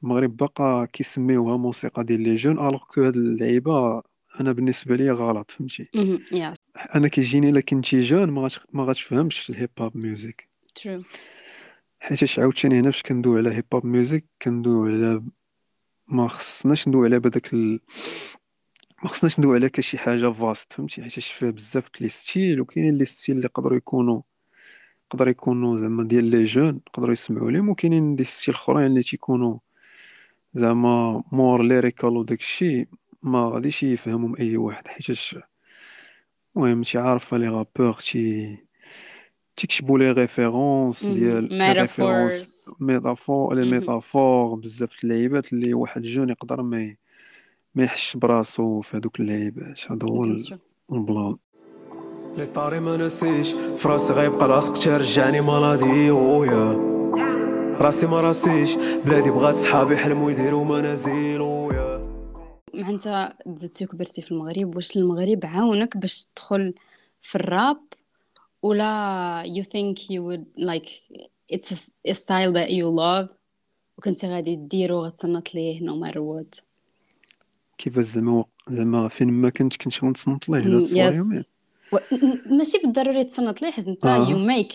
المغرب 0.03 0.38
باقا 0.38 0.86
كيسميوها 0.86 1.58
موسيقى 1.58 2.03
ديال 2.03 2.22
les 2.22 2.36
jeunes 2.36 2.60
alors 2.60 2.84
que 2.84 3.04
هاد 3.03 3.15
اللعيبة 3.15 4.01
أنا 4.39 4.51
بالنسبة 4.51 4.96
لي 4.96 5.12
غلط 5.12 5.51
فهمتي؟ 5.51 5.84
مهم. 5.96 6.20
yeah. 6.34 6.53
أنا 6.96 7.08
كيجيني 7.08 7.50
إلا 7.50 7.62
كنتي 7.62 8.00
jeune 8.00 8.32
ما 8.32 8.41
غاتخ- 8.50 8.65
ما 8.74 8.84
غاتفهمش 8.86 9.50
ال 9.50 9.55
hip 9.55 9.70
hop 9.80 9.98
music 9.98 10.48
true. 10.79 11.03
حيتاش 12.00 12.39
عاوتاني 12.39 12.79
هنا 12.79 12.91
فاش 12.91 13.01
كندوي 13.03 13.38
على 13.39 13.50
hip 13.56 13.66
hop 13.74 13.86
music 13.86 14.25
كندوي 14.41 14.94
على 14.94 15.24
ما 16.08 16.28
خصناش 16.28 16.88
ندوي 16.88 17.06
على 17.08 17.20
بداك 17.20 17.54
ال... 17.54 17.80
ما 19.04 19.10
خصناش 19.10 19.40
ندوي 19.40 19.56
على 19.56 19.70
كشي 19.70 19.98
حاجة 19.98 20.32
vaste 20.32 20.74
فهمتي؟ 20.74 21.04
حيتاش 21.04 21.32
فيه 21.32 21.50
بزاف 21.50 22.02
les 22.02 22.10
styles 22.10 22.62
وكاينين 22.62 22.98
les 22.98 23.06
styles 23.06 23.36
اللي 23.36 23.46
يقدروا 23.46 23.78
يكونوا 23.78 24.22
يقدر 25.06 25.28
يكونوا 25.28 25.78
زعما 25.78 26.04
ديال 26.04 26.24
les 26.25 26.44
jeunes 26.44 26.82
يقدروا 26.88 27.12
يسمعوا 27.14 27.52
لهم 27.52 27.70
وكاينين 27.70 28.16
les 28.16 28.24
styles 28.24 28.56
اخرين 28.56 28.86
اللي 28.86 29.02
تيكونوا 29.02 29.60
زعما 30.54 31.24
مور 31.32 31.64
lyrical 31.64 32.10
وداك 32.18 32.40
الشيء 32.40 32.88
ما 33.24 33.50
غاديش 33.50 33.84
يفهمهم 33.84 34.36
أي 34.36 34.58
واحد 34.58 34.88
حيتاش 34.88 35.38
المهم 36.56 36.84
تي 36.84 36.98
عارفة 36.98 37.38
لي 37.38 37.50
غابور 37.50 37.94
تي 37.94 38.65
تيكتبوا 39.58 40.00
لي 40.00 40.12
ريفيرونس 40.12 41.06
ديال 41.06 41.54
لي 41.54 41.72
ريفيرونس 41.74 42.70
ميتافور 42.80 43.54
لي. 43.56 43.72
ميتافور 43.72 44.56
بزاف 44.56 44.90
د 44.90 44.94
اللعيبات 45.04 45.54
اللي 45.54 45.74
واحد 45.74 46.02
جون 46.02 46.30
يقدر 46.30 46.62
ما 46.62 46.96
ما 47.76 47.84
يحش 47.84 48.18
براسو 48.18 48.82
في 48.82 48.98
هذوك 48.98 49.20
اللعيبات 49.20 49.92
هذا 49.92 50.08
هو 50.08 50.24
البلان 50.92 51.36
لي 52.38 52.46
طاري 52.46 52.80
ما 52.80 52.98
نسيش 52.98 53.54
فراسي 53.78 54.14
غيبقى 54.14 54.48
لاصق 54.48 54.74
ترجعني 54.74 55.42
مالادي 55.42 56.12
ويا 56.12 56.96
راسي 57.82 58.08
ما 58.08 58.22
راسيش 58.22 58.76
بلادي 59.06 59.30
بغات 59.32 59.56
صحابي 59.56 59.98
حلموا 59.98 60.32
يديروا 60.32 60.66
منازل 60.66 61.42
ويا 61.42 62.02
مع 62.74 62.90
انت 62.90 63.34
زدتي 63.48 63.86
وكبرتي 63.86 64.22
في 64.22 64.32
المغرب 64.32 64.76
واش 64.76 64.98
المغرب 64.98 65.40
عاونك 65.44 65.98
باش 65.98 66.26
تدخل 66.26 66.74
في 67.22 67.36
الراب 67.36 67.78
ولا 68.66 69.44
you 69.48 69.64
think 69.64 70.00
you 70.00 70.22
would 70.22 70.66
like 70.66 70.90
it's 71.56 71.72
a, 71.72 71.78
a 72.12 72.14
style 72.16 72.54
that 72.54 72.70
you 72.70 72.86
love? 73.00 73.30
وكنتي 73.98 74.28
غادي 74.28 74.56
ديرو 74.56 75.06
غتصنت 75.06 75.56
ليه 75.56 75.80
no 75.80 75.94
matter 76.08 76.18
what 76.20 76.62
كيفاش 77.78 78.06
زعما 78.06 78.46
زعما 78.70 79.08
فين 79.08 79.32
ما 79.32 79.50
كنت 79.50 79.76
كنت 79.78 80.04
غنتصنت 80.04 80.50
ليه 80.50 80.58
هذا 80.58 80.66
Mm, 80.66 80.74
التصوير 80.76 81.12
yes. 81.12 81.16
يوميا 81.16 81.44
و... 81.94 81.98
ن- 82.14 82.58
ماشي 82.58 82.78
بالضروري 82.84 83.24
تصنت 83.24 83.62
ليه 83.62 83.72
حيت 83.72 83.88
انت 83.88 84.06
آه. 84.06 84.26
you 84.26 84.50
make 84.50 84.74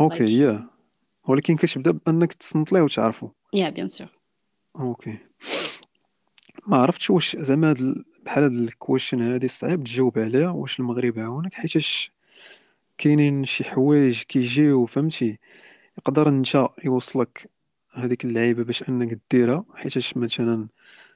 OK 0.00 0.38
يا 0.38 0.66
ولكن 1.28 1.56
كتبدا 1.56 1.90
بأنك 1.90 2.32
تصنت 2.32 2.72
ليه 2.72 2.80
وتعرفو. 2.82 3.28
Yeah 3.56 3.70
bien 3.74 3.98
sûr. 4.00 4.06
OK. 4.80 5.18
ما 6.66 6.76
عرفتش 6.76 7.10
واش 7.10 7.36
زعما 7.36 7.74
بحال 8.24 8.44
هاد 8.44 8.52
ال 8.52 8.60
question 8.60 9.22
هادي 9.22 9.48
صعيب 9.48 9.84
تجاوب 9.84 10.18
عليها 10.18 10.50
واش 10.50 10.80
المغرب 10.80 11.18
عاونك 11.18 11.54
حيتاش 11.54 12.12
كاينين 13.02 13.44
شي 13.44 13.64
حوايج 13.64 14.22
كيجيو 14.22 14.86
فهمتي؟ 14.86 15.38
يقدر 15.98 16.28
انت 16.28 16.68
يوصلك 16.84 17.50
هذيك 17.94 18.24
اللعيبة 18.24 18.64
باش 18.64 18.88
أنك 18.88 19.18
ديرها 19.30 19.64
حيتاش 19.74 20.16
مثلا 20.16 20.68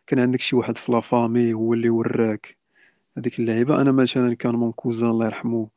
كان 0.07 0.19
عندك 0.19 0.41
شي 0.41 0.57
واحد 0.57 0.79
في 0.79 0.93
la 0.93 1.06
famille 1.06 1.53
هو 1.53 1.75
اللي 1.75 1.91
وراك 1.91 2.57
هذيك 3.19 3.39
اللعيبة. 3.39 3.81
أنا 3.81 3.93
مثلا 3.93 4.35
كان 4.35 4.55
mon 4.55 4.73
cousin 4.73 5.11
الله 5.11 5.27
يرحمه 5.27 5.69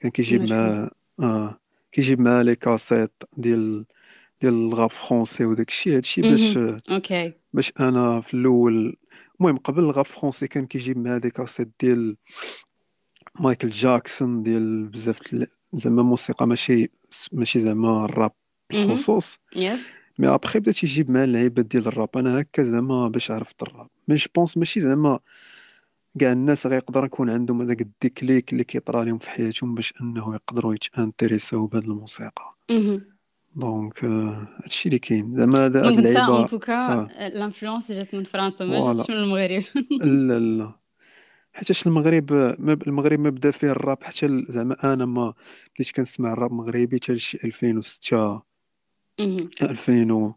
كان 0.00 0.10
كيجيب 0.10 0.42
الله 0.42 0.56
معاه 0.56 0.90
آه 1.20 1.60
كيجيب 1.92 2.20
معاه 2.20 2.42
les 2.42 2.56
cassettes 2.56 3.12
ديال 3.36 3.84
ديال 4.40 4.54
ال 4.54 4.63
rap 4.63 4.90
français 4.90 5.44
وداك 5.44 5.68
الشيء 5.68 5.96
هادشي 5.96 6.22
باش 6.22 6.58
OK. 6.90 7.32
باش 7.52 7.72
أنا 7.80 8.20
في 8.20 8.34
الأول 8.34 8.96
المهم 9.40 9.56
قبل 9.56 9.82
ال 9.82 9.88
rap 9.88 10.06
français 10.06 10.48
كان 10.48 10.66
كيجيب 10.66 10.98
مع 10.98 11.18
des 11.18 11.30
cassettes 11.30 11.68
ديال 11.80 12.16
مايكل 13.40 13.70
جاكسون 13.70 14.42
ديال 14.42 14.86
بزاف 14.86 15.18
زعما 15.74 16.02
موسيقى 16.02 16.46
ماشي 16.46 16.90
ماشي 17.32 17.60
زعما 17.60 18.04
الراب. 18.04 18.32
بالخصوص 18.70 19.38
yes 19.56 19.80
mais 20.18 20.28
après 20.28 20.58
بدا 20.58 20.72
تيجيب 20.72 21.10
مع 21.10 21.24
اللعيبات 21.24 21.64
ديال 21.64 21.86
الراب. 21.86 22.08
أنا 22.16 22.40
هكا 22.40 22.62
زعما 22.62 23.08
باش 23.08 23.30
عرفت 23.30 23.62
الراب. 23.62 23.88
mais 24.08 24.14
je 24.14 24.26
pense 24.34 24.56
ماشي 24.56 24.80
زعما 24.80 25.18
كاع 26.20 26.32
الناس 26.32 26.66
غيقدر 26.66 27.04
يكون 27.04 27.30
عندهم 27.30 27.62
هذاك 27.62 27.80
ال 27.80 27.90
déclic 27.90 28.52
اللي 28.52 28.64
كيطرا 28.64 29.04
لهم 29.04 29.18
في 29.18 29.30
حياتهم 29.30 29.74
باش 29.74 29.94
إنه 30.00 30.34
يقدروا 30.34 30.74
يتانتريساو 30.74 31.66
بهذه 31.66 31.84
الموسيقى. 31.84 32.54
donc 33.56 34.04
آه، 34.04 34.48
هادشي 34.62 34.88
اللي 34.88 34.98
كاين. 34.98 35.36
زعما 35.36 35.66
هذا 35.66 35.80
هاد 35.80 35.84
donc 35.84 35.98
انت 35.98 36.06
اللعيبه 36.06 36.40
en 36.40 36.46
tout 36.46 36.74
cas. 36.74 37.02
ال 37.26 37.33
influence 37.33 37.92
جات 37.92 38.14
من 38.14 38.24
فرنسا 38.24 38.64
ما. 38.64 38.94
جاتش 38.94 39.10
من 39.10 39.16
المغرب. 39.16 39.62
لا 40.00 40.38
لا. 40.38 40.81
حيتاش 41.52 41.86
المغرب 41.86 42.32
ما 42.58 42.72
المغرب 42.72 43.20
ما 43.20 43.30
بدا 43.30 43.50
فيه 43.50 43.70
الراب 43.70 44.02
حتى 44.02 44.26
ل- 44.26 44.46
زعما 44.48 44.92
أنا 44.92 45.04
ما 45.04 45.34
بديت 45.78 45.90
كنسمع 45.90 46.32
الراب 46.32 46.52
مغربي 46.52 46.96
حتى 47.02 47.12
لشي 47.12 47.38
2006 47.44 48.42
مهم. 49.20 49.50
2000 49.62 50.10
و 50.10 50.34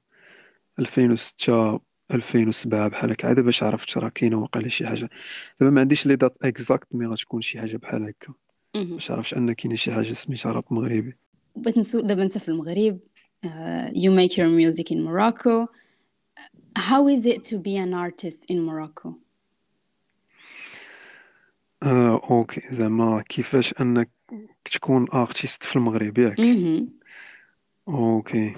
2006 0.80 1.80
2007 2.14 2.88
بحال 2.88 3.12
هكا. 3.12 3.28
عاد 3.28 3.40
باش 3.40 3.64
عرفت 3.64 3.98
راه 3.98 4.10
كاينة 4.10 4.38
واقيلا 4.42 4.68
شي 4.68 4.88
حاجة. 4.88 5.10
دابا 5.60 5.72
ما 5.72 5.82
عنديش 5.82 6.06
les 6.06 6.16
dates 6.16 6.38
exactes 6.44 6.88
mais 6.96 7.06
غتكون 7.06 7.42
شي 7.42 7.60
حاجة 7.60 7.78
بحال 7.78 8.04
هكا. 8.04 8.34
مهم. 8.76 8.94
باش 8.94 9.12
عرفت 9.12 9.34
أن 9.34 9.54
كاينة 9.54 9.76
شي 9.76 9.92
حاجة 9.92 10.14
سميتها 10.14 10.52
راب 10.52 10.64
مغربي. 10.72 11.16
بغيت 11.56 11.78
نسول 11.78 12.08
دابا 12.08 12.24
انت 12.24 12.38
في 12.38 12.48
المغرب 12.48 13.00
uh, 13.46 13.48
you 13.94 14.12
make 14.12 14.38
your 14.38 14.50
music 14.50 14.92
in 14.92 15.04
Morocco. 15.04 15.68
How 16.78 17.08
is 17.08 17.26
it 17.26 17.44
to 17.50 17.56
be 17.58 17.76
an 17.78 17.94
artist 17.94 18.42
in 18.52 18.60
Morocco? 18.70 19.10
OK 21.84 22.62
زعما 22.72 23.22
كيفاش 23.30 23.74
أنك 23.82 24.10
تكون 24.66 25.06
artiste 25.14 25.64
في 25.64 25.76
المغرب 25.76 26.18
ياك. 26.18 26.40
OK 27.88 28.56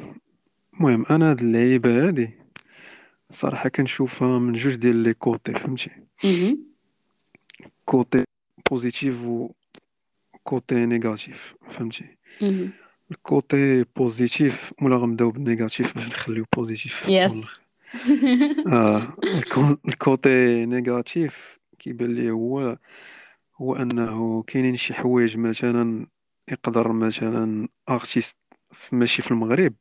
المهم 0.73 1.05
أنا 1.09 1.31
هاد 1.31 1.41
اللعيبة 1.41 2.07
هادي 2.07 2.29
صراحة 3.29 3.69
كنشوفها 3.69 4.39
من 4.39 4.53
جوج 4.53 4.75
ديال 4.75 4.95
les 4.95 5.13
côtés 5.13 5.53
فهمتي. 5.53 5.89
côté 7.85 8.23
positif 8.69 9.23
و 9.25 9.51
côté 10.43 10.85
négatif 10.85 11.53
فهمتي. 11.69 12.05
ال 13.11 13.26
côté 13.26 13.85
positif 13.95 14.73
ولا 14.81 14.95
غنبداو 14.95 15.31
بال 15.31 15.45
négatif 15.45 15.95
باش 15.95 16.07
نخليو 16.07 16.45
positif. 16.55 17.09
والآخر. 17.33 17.59
آه 18.67 19.15
الكو- 19.23 19.77
ال 19.87 20.03
côté 20.03 20.65
négatif 20.65 21.56
كيبان 21.79 22.15
لي 22.15 22.31
هو 22.31 22.77
هو 23.61 23.75
أنه 23.75 24.43
كاينين 24.43 24.75
شي 24.77 24.93
حوايج 24.93 25.37
مثلا 25.37 26.07
يقدر 26.51 26.91
مثلا 26.91 27.67
artiste 27.89 28.37
ماشي 28.91 29.21
في 29.21 29.31
المغرب 29.31 29.73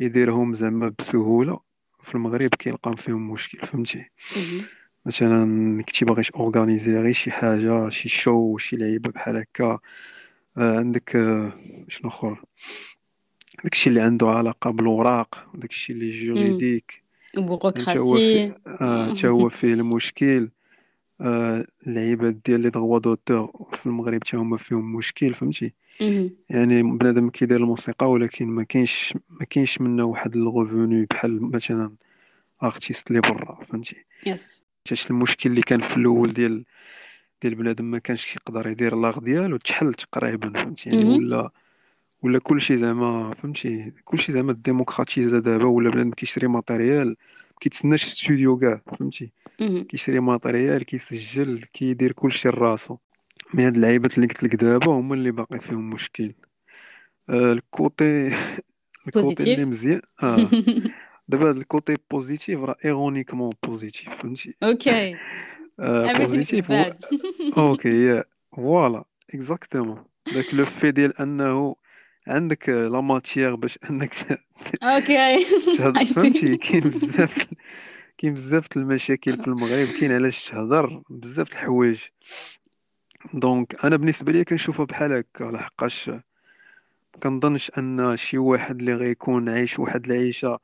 يديرهم 0.00 0.54
زعما 0.54 0.94
بسهولة. 0.98 1.60
في 2.02 2.14
المغرب 2.14 2.54
كيلقى 2.54 2.96
فيهم 2.96 3.30
مشكل 3.30 3.66
فهمتي؟ 3.66 4.10
مهم. 4.36 4.60
مثلا 5.06 5.82
كنتي 5.82 6.04
باغي 6.04 6.22
organiser 6.36 6.98
غير 6.98 7.12
شي 7.12 7.30
حاجة 7.30 7.88
شي 7.88 8.08
show 8.08 8.58
شي 8.58 8.76
لعيبة 8.76 9.10
بحال 9.10 9.36
هكا. 9.36 9.78
آه، 10.56 10.78
عندك 10.78 11.16
آه، 11.16 11.52
شنو 11.88 12.08
أخر؟ 12.10 12.42
داكشي 13.64 13.90
اللي 13.90 14.00
عنده 14.00 14.26
علاقة 14.28 14.70
بالوراق 14.70 15.48
وداكشي 15.54 15.92
اللي 15.92 16.10
juridique 16.10 17.02
آه، 18.66 19.08
حتى 19.10 19.28
هو 19.28 19.48
فيه 19.48 19.74
المشكل. 19.74 20.50
آه، 21.20 21.66
ديال 21.86 22.60
les 22.60 22.70
droits 22.70 22.98
d'auteur 22.98 23.68
في 23.74 23.86
المغرب 23.86 24.24
حتى 24.24 24.36
هما 24.36 24.56
فيهم 24.56 24.96
مشكل 24.96 25.34
فهمتي؟ 25.34 25.72
مهم. 26.00 26.30
يعني 26.50 26.82
بنادم 26.82 27.30
كيدير 27.30 27.56
الموسيقى 27.56 28.10
ولكن 28.10 28.46
ما 28.46 28.62
كاينش 28.62 29.14
ما 29.30 29.44
كاينش 29.44 29.80
منه 29.80 30.04
واحد 30.04 30.36
ال 30.36 30.46
revenu 30.46 31.06
بحال 31.10 31.42
مثلا 31.42 31.92
artiste 32.62 33.10
اللي 33.10 33.20
برا 33.20 33.58
فهمتي؟ 33.64 33.96
yes 34.26 34.66
حيتاش 34.86 35.10
المشكل 35.10 35.50
اللي 35.50 35.62
كان 35.62 35.80
في 35.80 35.96
الأول 35.96 36.32
ديال 36.32 36.64
ديال 37.42 37.54
بنادم 37.54 37.84
ما 37.84 37.98
كانش 37.98 38.26
كيقدر 38.26 38.68
يدير 38.68 38.96
l'art 38.96 39.18
ديالو 39.18 39.56
تحل 39.56 39.94
تقريبا 39.94 40.50
فهمتي؟ 40.50 40.90
يعني 40.90 41.04
مهم. 41.04 41.16
ولا 41.16 41.50
ولا 42.22 42.38
كلشي 42.38 42.76
زعما 42.76 43.34
فهمتي؟ 43.34 43.92
كلشي 44.04 44.32
زعما 44.32 44.52
démocratisé 44.52 45.38
دابا 45.38 45.64
ولا 45.64 45.90
بنادم 45.90 46.10
كيشري 46.10 46.46
matériel 46.46 47.16
كيتسناش 47.60 48.04
ستوديو 48.04 48.58
كاع 48.58 48.80
فهمتي. 48.86 49.32
كيشري 49.88 50.20
matériel 50.20 50.84
كيسجل 50.84 51.64
كيدير 51.72 52.12
كلشي 52.12 52.48
لراسو. 52.48 52.96
mais 53.54 53.66
هاد 53.66 53.74
اللعيبات 53.74 54.14
اللي 54.14 54.26
قلت 54.26 54.42
لك 54.42 54.54
دابا 54.54 54.92
هما 54.92 55.14
اللي 55.14 55.30
باقي 55.30 55.60
فيهم 55.60 55.90
مشكل. 55.90 56.34
آه 57.30 57.52
ال 57.52 57.68
côté 57.68 58.32
ال 59.06 59.15
côté 59.15 59.52
اللي 59.54 59.64
مزيان 59.64 60.00
آه. 60.22 60.50
دابا 61.28 61.48
هاد 61.48 61.56
ال 61.56 61.64
côté 61.64 61.96
positif 62.10 62.60
راه 62.60 62.76
ironiquement 62.84 63.52
positif 63.62 64.08
فهمتي؟ 64.08 64.54
okay 64.62 65.16
positif 66.18 66.72
okay 67.58 68.06
yeah 68.06 68.24
voilà 68.56 69.04
exactement 69.34 70.04
داك 70.34 70.54
le 70.54 70.64
fait 70.64 70.90
ديال 70.90 71.20
أنه 71.20 71.76
عندك 72.26 72.68
la 72.68 73.00
matière 73.00 73.54
باش 73.54 73.78
انك 73.90 74.14
okay. 74.82 75.44
فهمتي؟ 76.14 76.56
كاين 76.56 76.80
بزاف 76.80 77.46
كاين 78.18 78.34
بزاف 78.34 78.66
المشاكل 78.76 79.36
في 79.42 79.46
المغرب. 79.48 79.86
كاين 80.00 80.12
علاش 80.12 80.44
تهضر؟ 80.48 81.02
بزاف 81.10 81.52
الحوايج. 81.52 82.00
donc 83.34 83.84
أنا 83.84 83.96
بالنسبة 83.96 84.32
لي 84.32 84.44
كنشوفها 84.44 84.86
بحال 84.86 85.12
هكا 85.12 85.44
لحقاش 85.44 86.10
كنظنش 87.22 87.72
أن 87.78 88.16
شي 88.16 88.38
واحد 88.38 88.78
اللي 88.80 88.94
غيكون 88.94 89.48
عايش 89.48 89.78
واحد 89.78 90.06
العيشة 90.06 90.58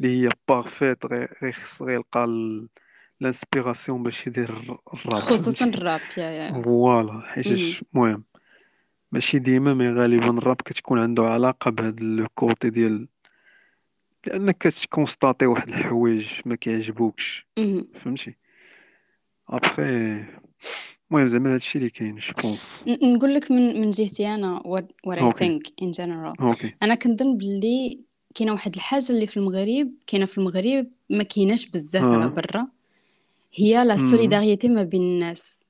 اللي 0.00 0.24
هي 0.26 0.30
parfaite 0.48 1.06
غير 1.06 1.52
خص 1.52 1.82
غير 1.82 1.94
يلقى 1.94 2.24
ال- 2.24 2.68
ال 3.20 3.27
inspiration 3.27 4.02
باش 4.02 4.26
يدير 4.26 4.50
الراب. 4.50 4.78
خصوصا 5.20 5.64
الراب. 5.66 6.00
yeah 6.16 6.22
yeah. 6.24 6.62
voilà 6.62 7.20
حيتاش 7.26 7.84
المهم 7.94 8.24
ماشي 9.12 9.38
ديما 9.38 9.74
mais 9.74 9.88
غالبا 9.92 10.30
الراب 10.38 10.56
كتكون 10.56 10.98
عنده 10.98 11.22
علاقة 11.22 11.70
بهاد 11.70 12.00
le 12.00 12.26
côté 12.34 12.70
ديال 12.70 13.08
لأنك 14.26 14.58
كت 14.58 14.74
constater 14.74 15.46
واحد 15.46 15.68
الحوايج 15.68 16.26
ما 16.44 16.54
كيعجبوكش. 16.56 17.46
مهم. 17.58 17.88
فهمتي؟ 17.94 18.34
ابخي 19.48 19.82
المهم 21.10 21.26
زعما 21.28 21.54
هادشي 21.54 21.78
اللي 21.78 21.90
كاين 21.90 22.16
je 22.16 22.32
pense 22.42 22.84
ن- 22.86 23.14
نقول 23.14 23.34
لك 23.34 23.50
من 23.50 23.80
من 23.80 23.90
جهتي 23.90 24.26
أنا 24.34 24.58
what, 24.60 25.10
what 25.10 25.18
I 25.18 25.22
okay 25.22 25.58
think 25.58 25.62
in 25.84 25.92
general. 25.92 26.42
okay 26.42 26.74
أنا 26.82 26.94
كنظن 26.94 27.36
باللي 27.38 28.00
كاينة 28.34 28.52
واحد 28.52 28.74
الحاجة 28.74 29.06
اللي 29.10 29.26
في 29.26 29.36
المغرب 29.36 29.90
كاينة 30.06 30.26
في 30.26 30.38
المغرب 30.38 30.86
ما 31.10 31.22
كايناش 31.22 31.66
بزاف 31.70 32.04
على 32.04 32.24
آه 32.24 32.28
برا. 32.28 32.66
هي 33.54 33.84
la 33.84 33.96
solidarité 33.98 34.68
ما 34.68 34.82
بين 34.82 35.02
الناس. 35.02 35.61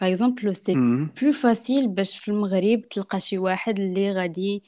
par 0.00 0.10
exemple 0.10 0.56
c'est 0.56 0.74
plus 1.22 1.32
facile 1.32 1.88
باش 1.88 2.18
في 2.18 2.28
المغرب 2.28 2.88
تلقى 2.90 3.20
شي 3.20 3.38
واحد 3.38 3.80
اللي 3.80 4.12
غادي 4.12 4.62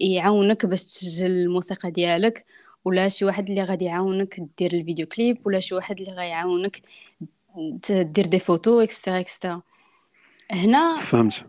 يعاونك 0.00 0.66
باش 0.66 0.84
تسجل 0.84 1.30
الموسيقى 1.30 1.90
ديالك 1.90 2.44
ولا 2.84 3.08
شي 3.08 3.24
واحد 3.24 3.48
اللي 3.48 3.62
غادي 3.64 3.84
يعاونك 3.84 4.40
دير 4.58 4.72
الفيديو 4.72 5.06
كليب 5.06 5.46
ولا 5.46 5.60
شي 5.60 5.74
واحد 5.74 6.00
اللي 6.00 6.12
غيعاونك 6.12 6.82
تدير 7.82 8.26
des 8.26 8.38
photos 8.38 8.80
et 8.80 8.90
cetera 8.90 9.20
et 9.20 9.30
cetera 9.30 9.62
هنا 10.50 10.98
فهمت. 10.98 11.44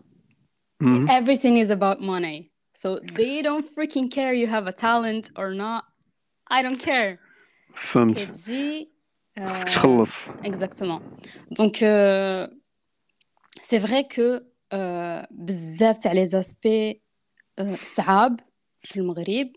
امم 0.82 1.08
everything 1.08 1.66
is 1.66 1.70
about 1.70 2.00
money. 2.00 2.50
So 2.82 2.88
they 3.18 3.42
don't 3.42 3.66
freaking 3.74 4.08
care 4.16 4.32
you 4.32 4.46
have 4.46 4.66
a 4.66 4.72
talent 4.72 5.30
or 5.36 5.48
not. 5.54 5.84
I 6.50 6.62
don't 6.62 6.80
care. 6.88 7.18
فهمت. 7.74 8.18
كتجي 8.18 8.88
خصك 9.38 9.68
آه 9.68 9.72
تخلص. 9.72 10.28
exactement. 10.28 11.00
Donc 11.60 11.82
euh, 13.72 13.78
vrai 13.78 14.04
que 14.08 14.42
euh, 14.74 15.26
بزاف 15.30 15.98
تاع 15.98 16.12
les 16.12 16.26
aspects 16.26 17.00
صعاب 17.82 18.40
في 18.82 19.00
المغرب 19.00 19.50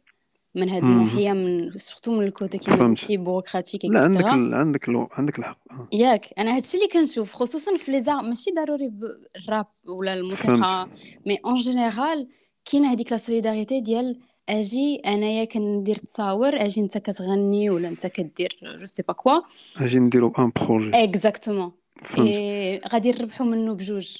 من 0.56 0.70
هاد 0.70 0.84
الناحية 0.84 1.34
من 1.34 1.72
surtout 1.78 2.12
من 2.12 2.26
ال 2.26 2.32
côté 2.32 2.58
كيما 2.58 2.88
قلتي 2.88 3.18
bureaucratique 3.18 3.86
لا 3.86 4.04
عندك 4.04 4.26
ال... 4.26 4.54
عندك 4.54 4.90
ال... 4.90 5.08
عندك 5.12 5.40
الحق. 5.40 5.58
آه. 5.72 5.88
ياك. 5.94 6.26
أنا 6.38 6.56
هادشي 6.56 6.78
اللي 6.78 6.88
كنشوف 6.88 7.34
خصوصا 7.34 7.78
في 7.78 7.92
les 7.92 8.02
arts 8.02 8.22
ماشي 8.22 8.52
ضروري 8.52 8.92
الراب 9.36 9.66
ولا 9.86 10.14
الموسيقى 10.14 10.88
mais 11.26 11.38
en 11.46 11.56
général 11.56 12.28
كاينة 12.66 12.92
هذيك 12.92 13.12
la 13.12 13.18
solidarité 13.18 13.82
ديال 13.82 14.20
أجي 14.50 15.02
أنايا 15.06 15.46
كندير 15.46 15.96
تصاور 15.96 16.66
أجي 16.66 16.82
انت 16.82 16.98
كتغني 16.98 17.70
ولا 17.70 17.88
انت 17.88 18.08
كدير 18.08 18.60
je 18.64 18.86
sais 18.86 19.04
pas 19.04 19.14
quoi 19.14 19.42
أجي 19.78 20.00
نديرو 20.00 20.34
un 20.40 20.52
projet 20.56 20.92
exactement 20.94 21.72
et 22.18 22.82
غادي 22.94 23.12
نربحوا 23.12 23.46
منه 23.46 23.74
بجوج. 23.74 24.18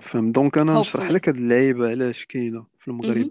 فهمت. 0.00 0.34
donc 0.34 0.58
أنا 0.58 0.80
نشرح 0.80 1.10
لك 1.10 1.28
هاد 1.28 1.36
اللعيبة 1.36 1.88
علاش 1.88 2.24
كاينة 2.24 2.66
في 2.78 2.88
المغرب. 2.88 3.30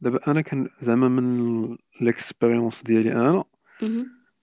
دابا 0.00 0.30
أنا 0.30 0.40
كان 0.40 0.68
زعما 0.80 1.08
من 1.08 1.76
ال 2.02 2.09
expérience 2.09 2.82
ديالي 2.82 3.12
أنا. 3.12 3.44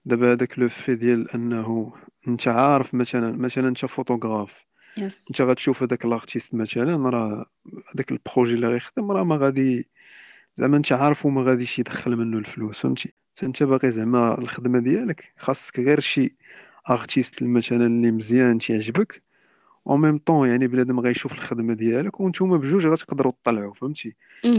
دابا 0.04 0.32
هذاك 0.32 0.58
le 0.58 0.68
fait 0.68 0.94
ديال 0.94 1.30
أنه 1.30 1.92
أنت 2.28 2.48
عارف 2.48 2.94
مثلا 2.94 3.32
مثلا 3.32 3.68
أنت 3.68 3.86
photographe 3.86 4.66
yes 4.96 5.26
أنت 5.30 5.40
غتشوف 5.40 5.82
هذاك 5.82 6.04
ال 6.04 6.10
artiste 6.10 6.54
مثلا 6.54 7.10
راه 7.10 7.46
هذاك 7.94 8.12
ال 8.12 8.18
projet 8.18 8.54
اللي 8.54 8.68
غيخدم 8.68 9.12
راه 9.12 9.24
ما 9.24 9.36
غادي 9.36 9.88
زعما 10.58 10.76
أنت 10.76 10.92
عارف 10.92 11.26
وما 11.26 11.42
غاديش 11.42 11.78
يدخل 11.78 12.16
منه 12.16 12.38
الفلوس 12.38 12.78
فهمتي؟ 12.78 13.12
انت 13.42 13.62
باغي 13.62 13.90
زعما 13.90 14.38
الخدمة 14.38 14.78
ديالك 14.78 15.32
خاصك 15.36 15.80
غير 15.80 16.00
شي 16.00 16.36
artiste 16.90 17.42
مثلا 17.42 17.86
اللي 17.86 18.10
مزيان 18.10 18.58
تيعجبك 18.58 19.22
en 19.86 20.00
même 20.00 20.18
temps 20.18 20.48
يعني 20.48 20.66
بنادم 20.66 21.00
غيشوف 21.00 21.32
الخدمة 21.32 21.74
ديالك 21.74 22.20
وانتوما 22.20 22.56
بجوج 22.56 22.86
غتقدروا 22.86 23.32
تطلعوا 23.42 23.74
فهمتي. 23.74 24.14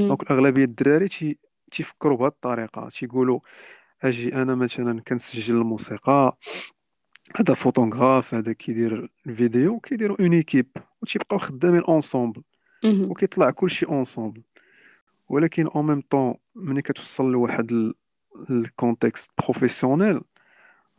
donc 0.08 0.22
الاغلبيه 0.24 0.64
الدراري 0.64 1.08
تي 1.08 1.38
تيفكروا 1.72 2.18
بهذه 2.18 2.28
الطريقة 2.28 2.90
تيقولوا 2.90 3.40
أجي 4.04 4.36
أنا 4.36 4.56
مثلا 4.56 5.02
كنسجل 5.02 5.56
الموسيقى 5.56 6.38
هذا 7.40 7.54
فوتوغراف 7.54 8.34
هذا 8.34 8.54
كيدير 8.54 9.10
الفيديو 9.28 9.80
كيديروا 9.80 10.18
en 10.22 10.34
équipe 10.34 10.68
وتيبقاو 11.02 11.40
خدامين 11.40 11.82
ensemble. 11.82 12.42
وكيطلع 13.10 13.50
كلشي 13.52 13.86
ensemble 13.86 14.42
ولكن 15.30 15.68
en 15.68 15.86
même 15.88 16.02
temps 16.10 16.36
ملي 16.56 16.82
كتوصل 16.82 17.32
لواحد 17.32 17.72
ال- 17.72 17.94
ال 18.50 18.59
contexte 18.59 19.32
professionnel 19.38 20.22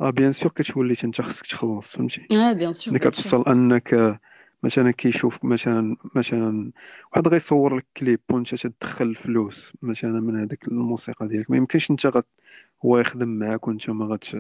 راه 0.00 0.10
bien 0.10 0.32
sûr 0.32 0.52
كتولي 0.52 0.94
انت 1.04 1.20
خصك 1.20 1.46
تخلص 1.46 1.96
فهمتي؟ 1.96 2.26
آه 2.32 2.52
bien 2.52 2.72
sûr 2.72 2.92
ملي 2.92 3.00
bien 3.00 3.12
sûr. 3.12 3.22
كتوصل 3.22 3.50
أنك 3.50 4.18
مثلا 4.62 4.90
كيشوف 4.90 5.44
مثلا 5.44 5.96
مثلا 6.14 6.72
واحد 7.12 7.28
غيصور 7.28 7.76
لك 7.76 7.86
كليب 7.96 8.20
وأنت 8.30 8.54
تدخل 8.54 9.04
الفلوس 9.06 9.72
مثلا 9.82 10.20
من 10.20 10.36
هذيك 10.36 10.68
الموسيقى 10.68 11.28
ديالك 11.28 11.50
ما 11.50 11.56
يمكنش 11.56 11.90
أنت 11.90 12.06
غت 12.06 12.26
هو 12.84 12.98
يخدم 12.98 13.28
معاك 13.28 13.68
وأنت 13.68 13.90
ما 13.90 14.04
غت 14.04 14.34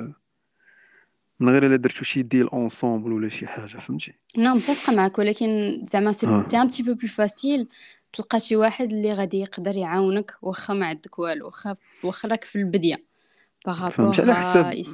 من 1.40 1.48
غير 1.48 1.66
إلا 1.66 1.76
درتو 1.76 2.04
شي 2.04 2.22
deal 2.22 2.46
ensemble 2.48 3.12
ولا 3.12 3.28
شي 3.28 3.46
حاجة 3.46 3.66
فهمتي؟ 3.66 4.12
نعم 4.36 4.56
متفقة 4.56 4.94
معك 4.94 5.18
ولكن 5.18 5.80
زعما 5.92 6.12
c'est 6.12 6.26
آه. 6.26 6.42
c'est 6.42 6.56
un 6.56 6.66
petit 6.66 6.82
peu 6.82 6.94
plus 6.94 7.08
facile 7.08 7.68
تلقى 8.12 8.40
شي 8.40 8.56
واحد 8.56 8.92
اللي 8.92 9.14
غادي 9.14 9.40
يقدر 9.40 9.76
يعاونك 9.76 10.34
واخا 10.42 10.74
ما 10.74 10.86
عندك 10.86 11.18
والو 11.18 11.46
واخا 11.46 11.76
واخا 12.04 12.28
راك 12.28 12.44
في 12.44 12.56
البدية 12.56 12.96
فهمت 13.64 14.00
par 14.00 14.06
rapport 14.06 14.20
على 14.20 14.34
حساب 14.34 14.84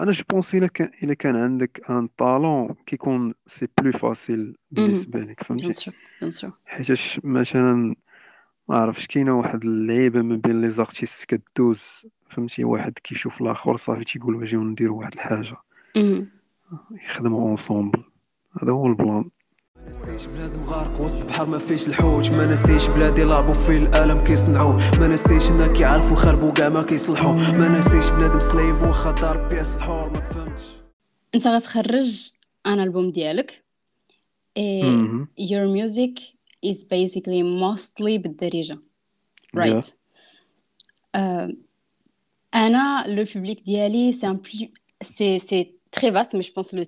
أنا 0.00 0.10
je 0.10 0.24
pense 0.30 0.54
إلا 0.54 0.66
كان 0.66 0.90
إلا 1.02 1.14
كان 1.14 1.36
عندك 1.36 1.90
un 1.90 2.06
talent 2.06 2.74
كيكون 2.86 3.34
c'est 3.46 3.68
plus 3.80 3.92
facile 3.92 4.56
بالنسبة 4.70 5.20
لك 5.20 5.42
فهمتي؟ 5.42 5.66
حيتاش 6.66 7.20
مثلا 7.24 7.94
ما 8.68 8.76
عرفتش 8.76 9.06
كاينة 9.06 9.38
واحد 9.38 9.64
اللعيبة 9.64 10.22
ما 10.22 10.36
بين 10.36 10.60
les 10.60 10.70
artistes 10.70 11.24
كدوز 11.34 12.06
فهمتي؟ 12.30 12.64
واحد 12.64 12.92
كيشوف 13.04 13.42
الآخر 13.42 13.76
صافي 13.76 14.04
تيقول 14.04 14.42
اجيو 14.42 14.64
نديرو 14.64 14.98
واحد 14.98 15.12
الحاجة. 15.14 15.56
يخدموا 16.90 17.48
ensemble 17.48 18.02
هذا 18.62 18.72
هو 18.72 18.86
ال 18.86 18.93
plan. 18.93 19.30
ما 19.86 19.90
نسيش 19.90 20.26
بنادم 20.26 20.64
غارق 20.64 21.00
وسط 21.00 21.26
بحر 21.26 21.46
ما 21.46 21.58
فيش 21.58 21.88
الحوت. 21.88 22.34
ما 22.34 22.46
نسيش 22.52 22.88
بلادي 22.88 23.24
لعبوا 23.24 23.54
فيه 23.54 23.78
الألم 23.78 24.24
كيصنعوه 24.24 24.98
ما 25.00 25.08
نسيش 25.08 25.50
الناس 25.50 25.78
كيعرفوا 25.78 26.12
يخربوا 26.12 26.52
كاع 26.52 26.68
ما 26.68 26.82
كيصلحوا. 26.82 27.32
ما 27.32 27.78
نسيش 27.78 28.10
بنادم 28.10 28.40
سليف 28.40 28.82
واخا 28.82 29.10
دار 29.10 29.46
بياس 29.46 29.76
الحور 29.76 30.10
ما 30.10 30.20
فهمتش. 30.20 30.62
أنت 31.34 31.46
غتخرج 31.46 32.30
ان 32.66 32.80
ألبوم 32.80 33.10
ديالك. 33.10 33.64
مهم. 34.58 35.28
your 35.38 35.66
music 35.66 36.20
is 36.66 36.78
basically 36.84 37.42
mostly 37.42 38.18
بالدارجة. 38.18 38.78
يا 39.54 39.80
right. 39.80 39.84
Euh, 41.16 41.54
أنا 42.54 43.04
le 43.06 43.26
public 43.26 43.64
ديالي 43.64 44.12
c'est 44.12 44.26
un 44.26 44.36
plus 44.36 44.68
c'est 45.04 45.40
c'est 45.48 45.68
très 45.90 46.10
vaste 46.10 46.32
mais 46.34 46.42
je 46.42 46.52
pense 46.52 46.72
le 46.72 46.84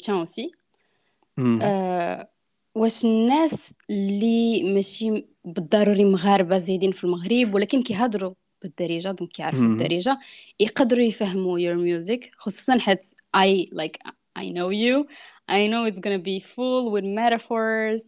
واش 2.74 3.04
الناس 3.04 3.72
اللي 3.90 4.62
ماشي 4.74 5.24
بالضروري 5.44 6.04
مغاربة 6.04 6.58
زايدين 6.58 6.92
في 6.92 7.04
المغرب 7.04 7.54
ولكن 7.54 7.82
كيهضروا 7.82 8.34
بالدارجة 8.62 9.10
دونك 9.10 9.30
كيعرفوا 9.30 9.60
مهم. 9.60 9.72
الدارجة 9.72 10.18
يقدروا 10.60 11.02
يفهموا 11.02 11.58
your 11.58 11.78
music 11.78 12.30
خصوصا 12.36 12.78
حيت 12.78 13.06
I 13.36 13.66
like 13.72 13.98
I 14.38 14.44
know 14.50 14.70
you 14.70 15.06
I 15.50 15.66
know 15.68 15.84
it's 15.90 16.00
gonna 16.00 16.24
be 16.24 16.40
full 16.40 16.90
with 16.92 17.04
metaphors 17.04 18.02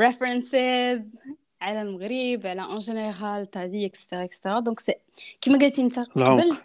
references 0.00 1.16
على 1.60 1.82
المغرب 1.82 2.46
على 2.46 2.62
en 2.62 2.80
général 2.80 3.46
ta 3.50 3.66
vie 3.68 3.86
etc 3.88 4.24
etc 4.26 4.58
donc 4.58 4.80
c'est 4.80 4.94
كما 5.40 5.58
قلتي 5.58 5.82
انت 5.82 5.98
قبل 5.98 6.56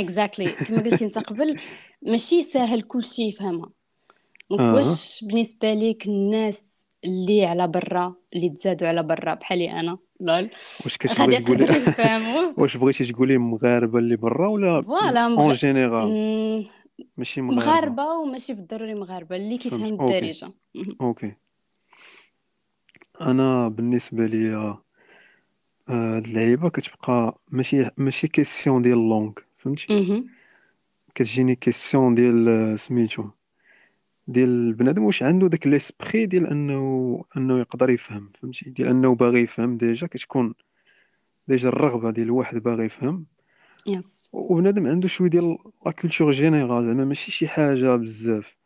exactly. 0.00 0.64
كما 0.64 0.82
قلتي 0.82 1.04
انت 1.04 1.18
قبل 1.18 1.60
ماشي 2.02 2.42
ساهل 2.42 2.82
كلشي 2.82 3.22
يفهمها. 3.22 3.75
donc 4.50 4.60
واش 4.74 5.24
بالنسبة 5.24 5.74
ليك 5.74 6.06
الناس 6.06 6.84
اللي 7.04 7.46
على 7.46 7.68
برا 7.68 8.14
اللي 8.34 8.48
تزادوا 8.50 8.88
على 8.88 9.02
برا 9.02 9.34
بحالي 9.34 9.70
أنا 9.80 9.98
lol 10.20 10.50
واش 10.84 10.96
كتبغي 10.96 11.40
تقولي 11.40 12.54
واش 12.58 12.76
بغيتي 12.76 13.04
تقولي 13.12 13.38
مغاربه 13.38 13.98
اللي 13.98 14.16
برا 14.16 14.48
ولا 14.48 14.80
voilà 14.80 15.24
en. 15.26 15.52
général 15.52 16.66
ماشي 17.16 17.40
مغاربه 17.40 17.64
مغاربة 17.66 18.04
وماشي 18.04 18.54
بالضروري 18.54 18.94
مغاربة 18.94 19.36
اللي 19.36 19.58
كيفهم 19.58 19.96
فهمت 19.96 20.52
okay 21.00 21.32
أنا 23.20 23.68
بالنسبة 23.68 24.26
لي 24.26 24.76
هاد 25.88 26.24
اللعيبه 26.26 26.68
كتبقى 26.70 27.38
ماشي 27.50 27.90
ماشي 27.96 28.28
question 28.28 28.82
ديال 28.82 29.08
langue 29.08 29.32
فهمتي. 29.58 30.24
كتجيني 31.14 31.54
question 31.54 32.14
ديال 32.14 32.78
سميتو 32.80 33.24
ديال 34.28 34.72
بنادم 34.72 35.04
واش 35.04 35.22
عنده 35.22 35.46
داك 35.46 35.66
l'esprit 35.66 36.26
ديال 36.26 36.46
أنه 36.46 37.24
أنه 37.36 37.58
يقدر 37.58 37.90
يفهم 37.90 38.30
فهمتي؟ 38.42 38.70
ديال 38.70 38.88
أنه 38.88 39.14
باغي 39.14 39.40
يفهم 39.40 39.76
déjà 39.76 40.06
كتكون 40.06 40.54
déjà 41.48 41.68
الرغبة 41.68 42.10
ديال 42.10 42.26
الواحد 42.26 42.58
باغي 42.58 42.84
يفهم. 42.84 43.26
yes 43.86 44.30
وبنادم 44.32 44.86
عنده 44.86 45.08
شوية 45.08 45.30
ديال 45.30 45.58
la 45.86 45.92
culture 45.92 46.30
générale 46.30 46.86
زعما 46.86 47.04
ماشي 47.04 47.30
شي 47.30 47.48
حاجة 47.48 47.96
بزاف. 47.96 48.56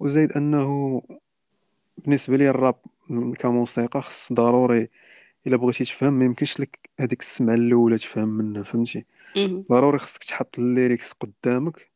وزايد 0.00 0.32
أنه 0.32 1.02
بالنسبة 1.98 2.36
لي 2.36 2.50
الراب 2.50 2.74
كموسيقى 3.38 4.02
خص 4.02 4.32
ضروري 4.32 4.88
إلا 5.46 5.56
بغيتي 5.56 5.84
تفهم 5.84 6.12
ما 6.12 6.24
يمكنش 6.24 6.60
لك 6.60 6.90
هذيك 7.00 7.20
السمعة 7.20 7.54
الأولى 7.54 7.98
تفهم 7.98 8.28
منها 8.28 8.62
فهمتي. 8.62 9.04
ضروري 9.70 9.98
خصك 9.98 10.24
تحط 10.24 10.58
ال 10.58 10.66
lyrics 10.66 11.12
قدامك. 11.12 11.90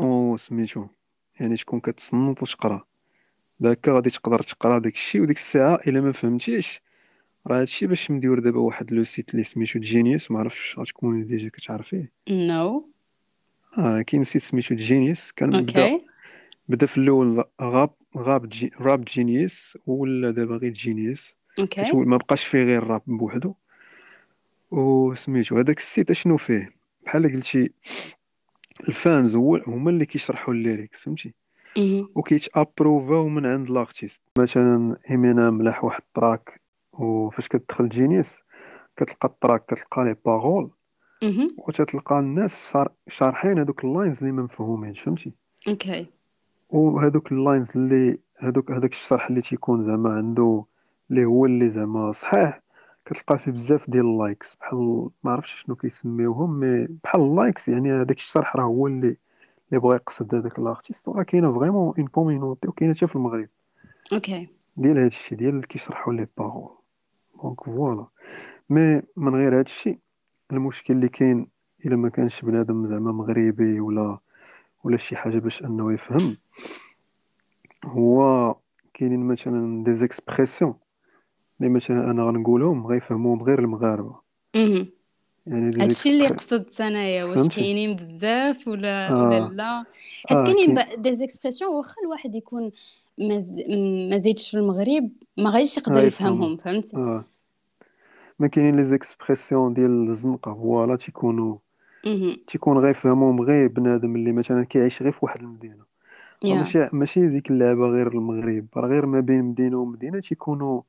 أو 0.00 0.36
سميتو 0.36 0.86
يعني 1.40 1.56
تكون 1.56 1.80
كتصنت 1.80 2.42
وتقرا. 2.42 2.84
داكا 3.60 3.92
غادي 3.92 4.10
تقدر 4.10 4.42
تقرا 4.42 4.78
داك 4.78 4.94
الشيء 4.94 5.20
وديك 5.22 5.36
الساعة 5.36 5.80
إلا 5.86 6.00
ما 6.00 6.12
فهمتيش 6.12 6.80
راه 7.46 7.60
هادشي 7.60 7.86
باش 7.86 8.10
مديور 8.10 8.38
دابا 8.38 8.60
واحد 8.60 8.92
le 8.92 9.04
site 9.04 9.30
اللي 9.30 9.44
سميتو 9.44 9.78
Genius 9.78 10.30
ما 10.30 10.38
عرفتش 10.38 10.78
غتكوني 10.78 11.24
déjà 11.24 11.48
كتعرفيه. 11.48 12.12
no 12.30 12.90
آه 13.78 14.02
كاين 14.02 14.24
site 14.24 14.42
سميتو 14.42 14.74
Genius 14.74 15.32
كان 15.32 15.50
بدا 15.50 15.92
okay 15.92 16.06
بدا 16.68 16.86
في 16.86 16.98
الأول 16.98 17.44
Rap 17.62 17.90
Rap 18.16 18.48
G 18.48 18.72
Rap 18.80 19.04
Genius 19.04 19.78
ولا 19.86 20.30
دابا 20.30 20.56
غير 20.56 20.72
Genius 20.72 21.34
هو 21.78 22.00
ما 22.00 22.16
بقاش 22.16 22.44
فيه 22.44 22.62
غير 22.62 22.82
الراب 22.82 23.02
بوحدو. 23.06 23.54
وسميتو 24.70 25.58
هذاك 25.58 25.78
ال 25.78 25.84
site 25.84 26.10
أشنو 26.10 26.36
فيه؟ 26.36 26.72
بحال 27.04 27.32
قلتي 27.32 27.70
ال 28.80 28.91
fans 28.91 29.36
هو 29.36 29.56
هما 29.66 29.90
اللي 29.90 30.06
كيشرحوا 30.06 30.54
ال 30.54 30.61
lyrics 30.61 31.02
فهمتي؟ 31.04 31.34
مهم. 31.78 32.08
وكيتأبروفاو 32.14 33.28
من 33.28 33.46
عند 33.46 33.70
l'artiste 33.70 34.20
مثلا 34.38 34.96
امينيم 35.10 35.54
ملاح 35.54 35.84
واحد 35.84 36.00
ال 36.08 36.17
track 36.17 36.60
وفاش 36.92 37.48
كتدخل 37.48 37.88
Genius 37.88 38.40
كتلقى 38.96 39.28
ال 39.28 39.34
track 39.34 39.64
كتلقى 39.66 40.04
les 40.04 40.16
paroles 40.26 40.70
مهم. 41.22 41.48
وتتلقى 41.58 42.18
الناس 42.18 42.70
شار- 42.72 42.92
شارحين 43.08 43.58
هذوك 43.58 43.84
ال 43.84 43.90
lines 43.90 44.18
اللي 44.18 44.32
ما 44.32 44.42
مفهومينش 44.42 45.00
فهمتي؟ 45.00 45.32
okay. 45.68 46.06
وهذوك 46.70 47.32
ال 47.32 47.38
lines 47.38 47.70
اللي 47.76 48.18
هذوك 48.38 48.70
هذاك 48.70 48.92
الشرح 48.92 49.26
اللي 49.28 49.40
تيكون 49.42 49.84
زعما 49.84 50.10
عنده 50.16 50.64
اللي 51.10 51.24
هو 51.24 51.46
اللي 51.46 51.70
زعما 51.70 52.12
صحيح 52.12 52.60
كتلقى 53.06 53.38
فيه 53.38 53.50
بزاف 53.52 53.90
ديال 53.90 54.04
ال 54.06 54.14
likes 54.14 54.56
بحال 54.56 55.08
ما 55.24 55.30
عرفتش 55.30 55.62
شنو 55.62 55.76
كيسميوهم 55.76 56.60
mais 56.60 56.86
بحال 57.04 57.20
ال 57.20 57.28
likes 57.28 57.68
يعني 57.68 57.92
هذاك 57.92 58.16
الشرح 58.16 58.56
راه 58.56 58.64
هو 58.64 58.86
اللي 58.86 59.16
اللي 59.68 59.80
بغى 59.80 59.96
يقصد 59.96 60.34
هذاك 60.34 60.58
ال 60.58 60.64
artiste. 60.64 61.08
وراه 61.08 61.22
كاينة 61.22 61.58
vraiment 61.58 61.94
une 61.98 62.06
community 62.06 62.68
وكاينه 62.68 62.94
حتى 62.94 63.06
في 63.06 63.16
المغرب. 63.16 63.48
okay 64.12 64.48
ديال 64.76 64.98
هذا 64.98 65.06
الشيء 65.06 65.38
ديال 65.38 65.48
اللي 65.54 65.66
كيشرحوا 65.66 66.12
les 66.12 66.26
paroles 66.38 66.70
donc 67.42 67.64
voilà 67.64 68.06
mais 68.70 69.02
من 69.16 69.34
غير 69.34 69.54
هذا 69.54 69.60
الشيء 69.60 69.98
المشكل 70.52 70.94
اللي 70.94 71.08
كاين 71.08 71.48
إلا 71.86 71.96
ما 71.96 72.08
كانش 72.08 72.42
بنادم 72.42 72.86
زعما 72.86 73.12
مغربي 73.12 73.80
ولا 73.80 74.18
ولا 74.84 74.96
شي 74.96 75.16
حاجة 75.16 75.38
باش 75.38 75.64
أنه 75.64 75.92
يفهم 75.92 76.36
هو 77.84 78.54
كاينين 78.94 79.26
مثلا 79.26 79.84
des 79.84 79.92
expressions 79.92 80.74
اللي 81.60 81.70
مثلا 81.72 82.10
أنا 82.10 82.22
غنقولهم 82.24 82.86
غيفهموهم 82.86 83.42
غير 83.42 83.58
المغاربة 83.58 84.20
مهم. 84.56 84.88
يعني 85.46 85.82
هادشي 85.82 86.08
اللي 86.10 86.28
قصدت 86.28 86.80
انايا 86.80 87.24
واش؟ 87.24 87.56
كاينين 87.56 87.96
بزاف 87.96 88.68
ولا 88.68 89.10
آه. 89.10 89.28
ولا 89.28 89.48
لا 89.54 89.84
حيت 90.26 90.38
آه، 90.38 90.44
كاينين 90.44 90.74
كاين- 90.74 91.02
des 91.02 91.14
expressions 91.14 91.70
واخا 91.76 91.94
الواحد 92.04 92.34
يكون 92.34 92.72
ما 93.18 93.40
ز- 93.40 93.54
ما 94.10 94.18
زيدش 94.18 94.50
في 94.50 94.56
المغرب 94.56 95.10
ما 95.36 95.50
غاديش 95.50 95.76
يقدر 95.78 95.94
غيفهمهم. 95.94 96.34
يفهمهم 96.34 96.56
فهمتي 96.56 96.96
آه 96.96 97.24
ما 98.38 98.46
كاينين 98.48 98.76
les 98.76 98.84
expressions 98.84 99.74
ديال 99.74 100.08
الزنقة 100.10 100.54
voilà 100.54 100.96
تيكونوا. 100.96 101.56
تيكون 102.46 102.78
غيفهمهم 102.78 103.40
غير 103.42 103.68
بنادم 103.68 104.16
اللي 104.16 104.32
مثلا 104.32 104.64
كيعيش 104.64 105.02
غير 105.02 105.12
في 105.12 105.18
واحد 105.22 105.40
المدينة 105.40 105.84
يا 106.44 106.54
ماشي 106.54 106.88
ماشي 106.92 107.28
ديك 107.28 107.50
اللعبة 107.50 107.86
غير 107.88 108.08
المغرب 108.08 108.66
راه 108.76 108.88
غير 108.88 109.06
ما 109.06 109.20
بين 109.20 109.42
مدينة 109.44 109.78
ومدينة 109.78 110.20
تيكونوا 110.20 110.82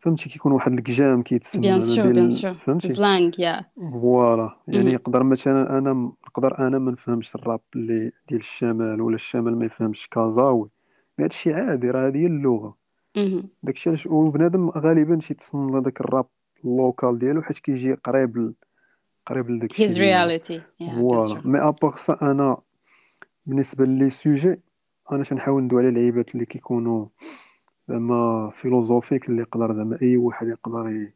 فهمتي 0.00 0.28
كيكون 0.28 0.52
واحد 0.52 0.72
الكجام 0.72 1.22
كيتسمى 1.22 1.62
bien 1.62 1.74
ما 1.74 1.80
sûr 1.80 2.04
bien- 2.04 2.12
bien 2.12 2.30
sûr 2.30 2.54
فهمتي؟ 2.54 2.88
slang 2.88 3.38
yeah 3.38 3.64
voilà. 3.92 4.56
يعني 4.68 4.84
مهم. 4.84 4.94
يقدر 4.94 5.22
مثلا 5.22 5.78
أنا 5.78 5.92
م- 5.92 6.12
نقدر 6.28 6.58
أنا 6.58 6.78
ما 6.78 6.90
نفهمش 6.92 7.34
الراب 7.34 7.60
اللي 7.76 8.12
ديال 8.28 8.40
الشمال 8.40 9.00
ولا 9.00 9.14
الشمال 9.14 9.58
ما 9.58 9.64
يفهمش 9.66 10.08
كازاوي 10.08 10.68
mais 11.18 11.24
هادشي 11.24 11.54
عادي 11.54 11.90
راه 11.90 12.08
هذه 12.08 12.16
هي 12.18 12.26
اللغة. 12.26 12.76
مهم. 13.16 13.48
داكشي 13.62 13.90
علاش 13.90 14.06
وبنادم 14.06 14.70
غالبا 14.70 15.16
تيتصنت 15.16 15.72
لهداك 15.72 16.00
الراب 16.00 16.26
ال 16.64 16.73
local 16.73 17.18
ديالو 17.18 17.42
حيت 17.42 17.58
كيجي 17.58 17.92
قريب 17.94 18.36
ل... 18.38 18.54
قريب 19.26 19.50
لداكشي 19.50 19.82
yeah 19.82 19.88
bien 20.78 21.00
voilà. 21.00 21.42
mais 21.44 21.58
à 21.68 21.74
part 21.74 21.96
ça 21.96 22.18
أنا 22.22 22.56
بالنسبة 23.46 23.84
les 23.84 24.10
sujets 24.10 24.60
أنا 25.12 25.24
تنحاول 25.24 25.62
ندوي 25.62 25.80
على 25.80 25.88
العيبات 25.88 26.34
اللي 26.34 26.46
كيكونوا 26.46 27.06
زعما 27.90 28.50
philosophiques 28.50 29.28
اللي 29.28 29.42
يقدر 29.42 29.74
زعما 29.74 29.98
أي 30.02 30.16
واحد 30.16 30.48
يقدر. 30.48 31.10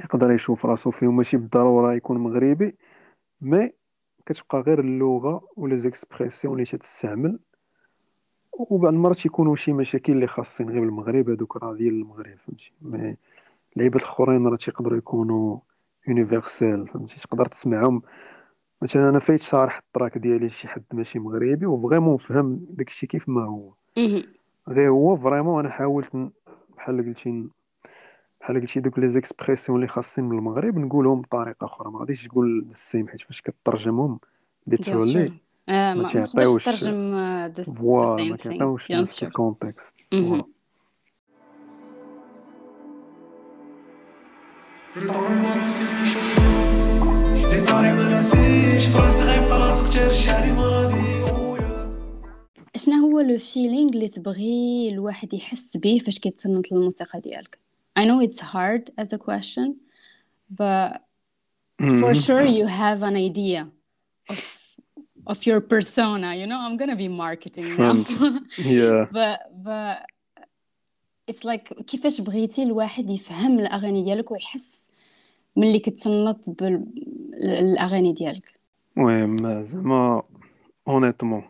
يقدر 0.00 0.30
يشوف 0.30 0.66
راسو 0.66 0.90
فيهم. 0.90 1.16
ماشي 1.16 1.36
بالضرورة 1.36 1.94
يكون 1.94 2.18
مغربي 2.18 2.74
mais 3.40 3.72
كتبقى 4.26 4.60
غير 4.60 4.80
اللغة 4.80 5.42
ولا 5.56 5.76
expressions 5.76 6.54
اللي 6.54 6.64
تستعمل 6.64 7.38
وبعض 8.52 8.92
المرات 8.92 9.26
يكونوا 9.26 9.56
شي 9.56 9.72
مشاكل 9.72 10.12
اللي 10.12 10.26
خاصين 10.26 10.70
غير 10.70 10.80
بالمغرب 10.80 11.30
هذوك 11.30 11.56
راه 11.56 11.74
ديال 11.74 11.94
المغرب 11.94 12.36
فهمتي. 12.46 12.72
mais 12.82 13.16
اللعيبات 13.76 14.02
الأخرين 14.02 14.46
راه 14.46 14.56
تيقدروا 14.56 14.98
يكونوا 14.98 15.58
universal 16.08 16.88
فهمتي. 16.88 17.20
تقدر 17.20 17.46
تسمعهم. 17.46 18.02
مثلا 18.82 19.08
أنا 19.08 19.18
فايت 19.18 19.40
شارح 19.40 19.78
ال 19.78 19.85
track 19.85 20.18
ديالي 20.18 20.46
لشي 20.46 20.68
حد 20.68 20.82
ماشي 20.92 21.18
مغربي 21.18 21.66
و 21.66 21.72
vraiment 21.72 22.16
فهم 22.16 22.66
داكشي 22.70 23.06
كيف 23.06 23.28
ما 23.28 23.44
هو. 23.44 23.72
غير 24.68 24.90
هو 24.90 25.16
vraiment 25.16 25.60
أنا 25.64 25.74
حاولت 25.74 26.16
بحال 26.76 27.06
قلتي 27.06 27.48
بحال 28.40 28.60
قلتي 28.60 28.80
دوك 28.80 28.98
لي 28.98 29.08
زيكسبرسيون 29.08 29.78
اللي 29.78 29.88
خاصين 29.88 30.24
من 30.24 30.38
المغرب 30.38 30.78
نقولهم 30.78 31.20
بطريقة 31.20 31.64
أخرى. 31.66 31.90
ما 31.90 31.98
غاديش 31.98 32.26
تقول 32.26 32.66
السيم 32.72 33.08
حيت 33.08 33.20
فاش 33.20 33.40
كترجمهم 33.42 34.20
ليترالي 34.66 35.26
سور 35.26 35.32
آه، 35.68 35.94
ما 35.94 36.02
ما 36.02 36.02
ما 36.94 37.52
the, 37.54 37.60
the 37.60 37.70
فوالا 37.78 38.24
ما 38.24 38.36
same 38.36 38.40
thing. 38.40 38.42
كيعطيوش 38.42 38.88
بيان 38.88 39.02
نفس 39.02 39.22
الكونتكست 39.22 39.94
مهم. 40.12 40.44
فوالا 44.94 45.70
لي 47.52 47.60
طاري 47.60 47.92
ما 47.92 48.18
نسيش 48.18 48.86
فراسي 48.86 49.22
غيبقى 49.22 49.58
راسك 49.58 49.98
ترجع 49.98 50.44
لي 50.44 50.52
ماضي 50.52 50.99
شنو 52.76 52.94
هو 52.94 53.20
لو 53.20 53.38
فيلينغ 53.38 53.90
اللي 53.90 54.08
تبغي 54.08 54.88
الواحد 54.88 55.34
يحس 55.34 55.76
به 55.76 55.98
فاش 56.06 56.18
كيتصنت 56.18 56.72
للموسيقى 56.72 57.20
ديالك؟ 57.20 57.58
I 57.98 58.02
know 58.02 58.20
it's 58.20 58.40
hard 58.40 58.90
as 58.98 59.12
a 59.12 59.18
question 59.18 59.74
but 60.60 61.02
for 62.00 62.14
sure 62.14 62.44
you 62.44 62.66
have 62.66 63.02
an 63.02 63.16
idea 63.16 63.68
of 64.30 64.38
of 65.26 65.46
your 65.46 65.60
persona 65.60 66.34
you 66.40 66.46
know? 66.46 66.60
I'm 66.66 66.76
gonna 66.76 66.96
be 66.96 67.08
marketing 67.08 67.76
now. 67.76 68.04
يا 68.58 69.08
but 69.16 69.38
but 69.64 70.06
it's 71.30 71.44
like 71.44 71.82
كيفاش 71.86 72.20
بغيتي 72.20 72.62
الواحد 72.62 73.10
يفهم 73.10 73.58
الأغاني 73.58 74.04
ديالك 74.04 74.30
ويحس 74.30 74.84
ملي 75.56 75.78
كتصنت 75.78 76.50
بالاغاني 76.50 78.12
ديالك؟ 78.12 78.60
المهم 78.96 79.64
زعما 79.64 80.22
honnêtement 80.88 81.42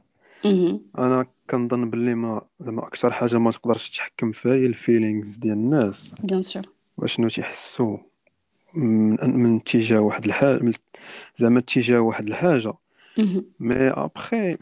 أنا 0.98 1.26
كنظن 1.50 1.90
باللي 1.90 2.14
ما 2.14 2.42
زعما 2.60 2.86
أكثر 2.86 3.12
حاجة 3.12 3.38
ما 3.38 3.50
تقدرش 3.50 3.90
تحكم 3.90 4.32
فيها 4.32 4.52
هي 4.52 4.66
ال 4.66 4.74
feelings 4.74 5.36
ديال 5.36 5.52
الناس. 5.52 6.14
bien 6.24 6.42
sûr. 6.42 6.62
وأشنو 6.96 7.28
تيحسوا؟ 7.28 7.98
من 8.74 9.16
من 9.40 9.56
اتجاه 9.56 10.00
واحد 10.00 10.24
الحاجة 10.24 10.72
زعما 11.36 11.58
اتجاه 11.58 12.00
واحد 12.00 12.26
الحاجة. 12.26 12.72
mais 13.60 13.74
après 13.74 14.52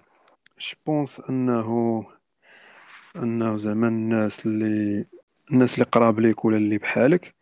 je 0.61 0.75
pense 0.87 1.21
انه 1.31 2.07
أنه 3.17 3.57
زعما 3.57 3.89
الناس 3.89 4.47
اللي 4.47 5.05
الناس 5.51 5.75
اللي 5.75 5.85
قراب 5.85 6.21
ليك 6.21 6.45
ولا 6.45 6.57
اللي 6.57 6.79
بحالك. 6.79 7.35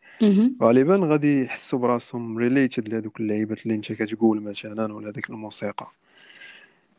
غالبا 0.63 0.97
غادي 0.97 1.45
يحسوا 1.45 1.79
براسهم 1.79 2.39
related 2.39 2.89
لهذوك 2.89 3.21
اللعيبات 3.21 3.63
اللي 3.63 3.75
أنت 3.75 3.93
كتقول 3.93 4.43
مثلا 4.43 4.95
ولا 4.95 5.09
هذيك 5.11 5.31
الموسيقى. 5.31 5.87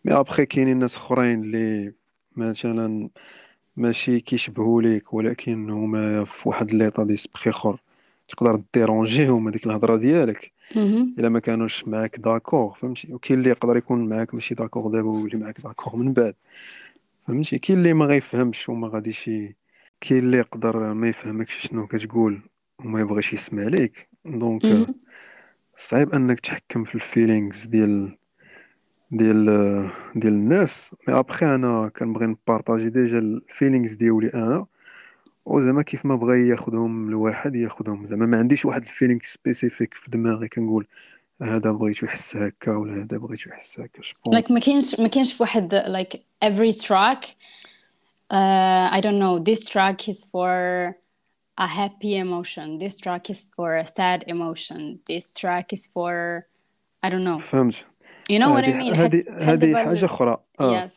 mais 0.08 0.14
après 0.14 0.46
كاينين 0.46 0.80
ناس 0.80 0.96
اخرين 0.96 1.44
اللي 1.44 1.94
مثلا 2.36 3.10
ماشي 3.78 4.20
كيشبهوا 4.20 4.82
ليك 4.82 5.14
ولكن 5.14 5.70
هما 5.70 6.26
في 6.26 6.50
واحد 6.50 6.72
l'état 6.72 7.04
d'esprit 7.04 7.50
اخر. 7.50 7.82
تقدر 8.28 8.62
déranger 8.74 9.33
هم 9.33 9.48
هذيك 9.48 9.66
الهضرة 9.66 9.98
ديالك. 9.98 10.52
مهم. 10.76 11.16
إلا 11.20 11.30
ما 11.30 11.40
كانوش 11.40 11.88
معاك 11.88 12.20
d'accord 12.20 12.78
فهمتي؟ 12.82 13.14
وكاين 13.14 13.40
اللي 13.40 13.50
يقدر 13.50 13.78
يكون 13.78 14.10
معاك 14.10 14.34
ماشي 14.34 14.56
d'accord 14.56 14.92
دابا 14.92 15.10
ويولي 15.10 15.38
معاك 15.38 15.62
d'accord 15.62 15.96
من 15.96 16.14
بعد. 16.14 16.36
فهمتي؟ 17.28 17.60
كاين 17.60 17.80
اللي 17.80 17.94
ما 17.94 18.06
غيفهمش 18.06 18.70
وما 18.70 18.88
غاديش 18.88 19.30
كاين 20.02 20.24
اللي 20.24 20.38
يقدر 20.38 20.94
ما 20.94 21.10
يفهمكش 21.10 21.68
شنو 21.68 21.88
كتقول 21.88 22.42
وما 22.80 23.02
يبغيش 23.02 23.34
يسمع 23.34 23.64
ليك. 23.64 24.08
donc 24.26 24.66
مهم. 24.66 24.96
صعيب 25.78 26.14
أنك 26.14 26.40
تحكم 26.40 26.84
في 26.84 26.96
ال 26.96 27.04
feelings 27.04 27.66
ديال 27.66 28.18
ديال 29.12 29.46
ديال 30.16 30.34
الناس. 30.34 30.96
mais 31.08 31.20
après 31.20 31.46
أنا 31.56 31.92
كنبغي 31.98 32.26
نبارطاجي 32.26 32.90
déjà 32.90 33.20
ال 33.20 33.28
feelings 33.28 33.94
ديالي 33.94 34.34
أنا 34.34 34.66
وزعما 35.46 35.82
كيف 35.82 36.06
ما 36.06 36.16
بغى 36.16 36.48
ياخذهم 36.48 37.10
الواحد 37.10 37.56
ياخذهم 37.56 38.08
زعما 38.08 38.26
ما 38.26 38.38
عنديش 38.38 38.66
واحد 38.66 38.82
ال 38.82 38.87
feeling 38.87 39.20
spécifique 39.24 39.94
في 39.94 40.12
دماغي 40.12 40.48
كنقول 40.48 40.88
هذا 41.42 41.72
بغيتو 41.72 42.06
يحس 42.06 42.36
هكا 42.36 42.72
ولا 42.72 42.94
هذا 42.94 43.18
بغيتو 43.18 43.50
يحس 43.50 43.80
هكا. 43.80 44.02
like 44.32 44.52
ما 44.52 44.60
كاينش 44.60 45.00
ما 45.00 45.08
كاينش 45.08 45.34
في 45.34 45.44
واحد 45.44 45.76
like 45.76 46.22
every 46.46 46.74
track 46.88 47.26
uh, 48.34 48.90
I 48.98 49.00
don't 49.02 49.20
know. 49.20 49.40
This 49.40 49.62
track 49.70 50.10
is 50.10 50.26
for 50.26 50.96
a 51.58 51.68
happy 51.68 52.18
emotion. 52.18 52.78
This 52.78 52.98
track 52.98 53.30
is 53.30 53.50
for 53.56 53.78
a 53.78 53.86
sad 53.86 54.24
emotion. 54.28 55.00
This 55.10 55.34
track 55.34 55.74
is 55.74 55.88
for 55.94 56.46
I 57.04 57.10
don't 57.10 57.24
know. 57.24 57.38
فهمت. 57.40 57.86
You 58.32 58.40
know 58.40 58.52
what 58.52 58.64
I 58.64 58.74
mean. 58.74 58.94
هذه 58.94 59.24
هذه 59.40 59.86
حاجة 59.86 60.06
أخرى. 60.06 60.38
آه. 60.60 60.88
Yes. 60.88 60.92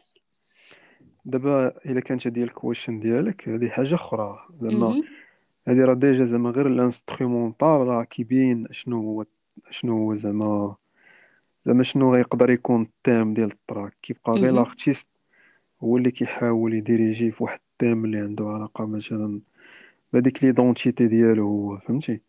دابا 1.24 1.72
إلا 1.86 2.00
كانت 2.00 2.26
هذه 2.26 2.42
ال 2.42 2.48
question 2.48 3.00
ديالك 3.00 3.48
هذه 3.48 3.68
حاجة 3.68 3.94
أخرى. 3.94 4.38
زعما 4.60 5.02
هذه 5.68 5.78
راه 5.84 5.94
déjà 5.94 6.24
زعما 6.24 6.50
غير 6.50 6.66
ال 6.66 6.74
instrumental 6.74 7.68
راه 7.68 8.04
كيبين 8.04 8.66
شنو 8.70 8.96
هو 8.96 9.24
شنو 9.70 9.92
هو 9.92 10.16
زعما 10.16 10.74
زعما 11.66 11.82
شنو 11.82 12.14
غيقدر 12.14 12.50
يكون 12.50 12.82
ال 12.82 12.91
thème 12.91 13.34
ديال 13.34 13.52
ال 13.52 13.58
track. 13.58 13.92
كيبقى 14.02 14.32
غير 14.32 14.52
l'artiste 14.52 15.06
هو 15.82 15.96
اللي 15.96 16.10
كيحاول 16.10 16.74
يديريجي 16.74 17.30
في 17.30 17.42
واحد 17.44 17.60
ال 17.72 17.77
thème 17.77 18.04
اللي 18.04 18.18
عنده 18.18 18.44
علاقة 18.44 18.86
مثلا 18.86 19.40
بهذيك 20.12 20.44
l'identité 20.44 21.06
ديالو 21.06 21.42
هو 21.42 21.76
فهمتي؟ 21.76 22.20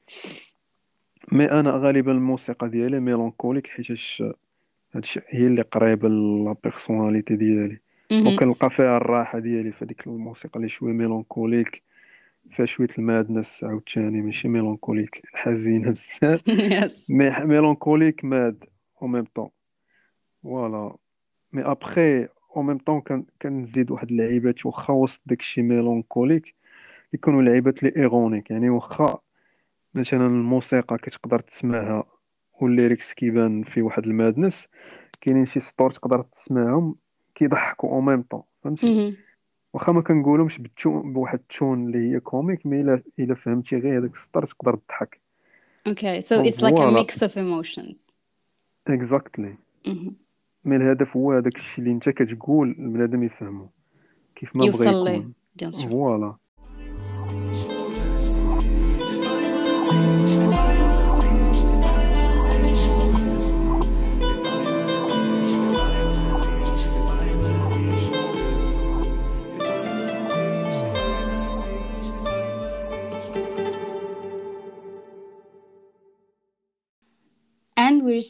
mais 1.32 1.46
أنا 1.46 1.72
غالبا 1.72 2.12
الموسيقى 2.12 2.70
ديالي 2.70 3.00
mélancolique 3.00 3.68
حيتاش 3.68 4.24
هادشي 4.96 5.20
هي 5.28 5.48
اللي 5.48 5.62
قريبة 5.62 6.10
la 6.10 6.56
personnalité 6.64 7.36
ديالي. 7.36 7.80
وكنلقى 8.28 8.70
فيها 8.70 8.98
الراحة 8.98 9.40
ديالي 9.40 9.72
في 9.72 9.86
هذيك 9.86 10.08
الموسيقى 10.08 10.58
اللي 10.58 10.70
شوية 10.70 10.94
mélancolique 10.94 11.84
فيها 12.52 12.66
شوية 12.66 12.88
ال 12.98 13.06
madness 13.06 13.64
عاوتاني 13.64 14.22
ماشي 14.22 14.48
mélancolique 14.48 15.22
حزينة 15.34 15.92
بزاف. 15.96 16.42
mais 17.10 17.30
mélancolique 17.46 18.26
mad 18.26 18.64
au 19.02 19.08
même 19.08 19.26
temps 19.36 19.50
voilà 20.44 20.96
mais 21.54 21.62
après 21.64 22.28
au 22.58 22.62
même 22.62 22.78
temps 22.78 23.26
كنزيد 23.42 23.92
واحد 23.92 24.12
اللعيبات 24.12 24.66
واخا 24.66 24.94
وسط 24.94 25.22
داكشي 25.26 25.62
mélancolique 25.62 26.56
يكونوا 27.14 27.42
لعيبات 27.42 27.84
لي 27.84 27.94
ironiques 27.98 28.52
يعني 28.52 28.70
واخا 28.70 29.20
مثلا 29.94 30.26
الموسيقى 30.28 30.98
كتقدر 30.98 31.40
تسمعها 31.40 32.04
وال 32.62 32.75
lyrics 32.75 33.14
كيبان 33.14 33.64
في 33.64 33.82
واحد 33.82 34.04
ال 34.04 34.11
madness. 34.11 34.68
كاينين 35.22 35.46
شي 35.46 35.60
سطور 35.60 35.90
تقدر 35.90 36.22
تسمعهم 36.22 36.96
كيضحكوا 37.36 37.90
au 37.90 38.02
même 38.02 38.22
temps 38.22 38.42
فهمتي؟ 38.64 39.18
واخا 39.74 39.92
ما 39.92 40.02
كنقولهمش 40.02 40.58
بال 40.58 40.80
ton 40.80 41.14
بواحد 41.14 41.40
ال 41.40 41.51
ton 41.51 41.86
اللي 41.86 42.12
هي 42.12 42.20
comique 42.20 42.66
mais 42.66 42.82
الا 42.82 43.02
إلا 43.20 43.36
فهمتي 43.36 43.78
غير 43.78 44.00
هذاك 44.00 44.12
السطر 44.12 44.46
تقدر 44.46 44.76
تضحك. 44.76 45.20
Okay 45.88 46.22
so 46.22 46.36
it's 46.36 46.64
like 46.64 46.78
a 46.78 46.90
mix 46.90 47.24
of 47.24 47.38
emotions 47.38 48.12
exactly 48.88 49.56
mais 50.66 50.76
الهدف 50.76 51.18
هو 51.18 51.32
هذاك 51.32 51.56
الشيء 51.56 51.84
اللي 51.84 51.96
أنت 51.96 52.10
كتقول 52.10 52.76
البنادم 52.80 53.24
يفهمو 53.24 53.70
كيف 54.36 54.56
ما 54.56 54.66
بغى 54.66 54.88
يكون. 54.88 55.34
voilà 55.72 56.36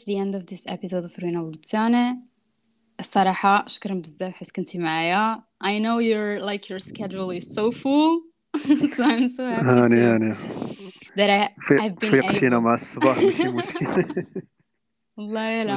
reached 0.02 0.06
the 0.06 0.18
end 0.18 0.34
of 0.34 0.46
this 0.46 0.64
episode 0.66 1.04
of 1.04 1.18
روينا 1.20 1.40
ولوتسانة 1.42 2.16
الصراحة 3.00 3.66
شكرا 3.68 3.94
بزاف 3.94 4.32
حيت 4.34 4.50
كنتي 4.50 4.78
معايا. 4.78 5.42
I 5.64 5.78
know 5.78 5.98
your 6.00 6.40
like 6.40 6.68
your 6.70 6.78
schedule 6.78 7.30
is 7.30 7.54
so 7.54 7.72
full. 7.72 8.22
So 8.96 9.02
I'm 9.04 9.28
so 9.36 9.44
happy 9.46 9.64
هاني 9.64 10.00
هاني. 10.00 10.34
that 11.16 11.30
I, 11.30 11.48
I've 11.80 11.98
been 11.98 12.10
فيقتينا 12.10 12.58
مع 12.58 12.74
الصباح 12.74 13.18
ماشي 13.22 13.48
مشكل 13.48 14.04
والله 15.16 15.62
لا. 15.62 15.74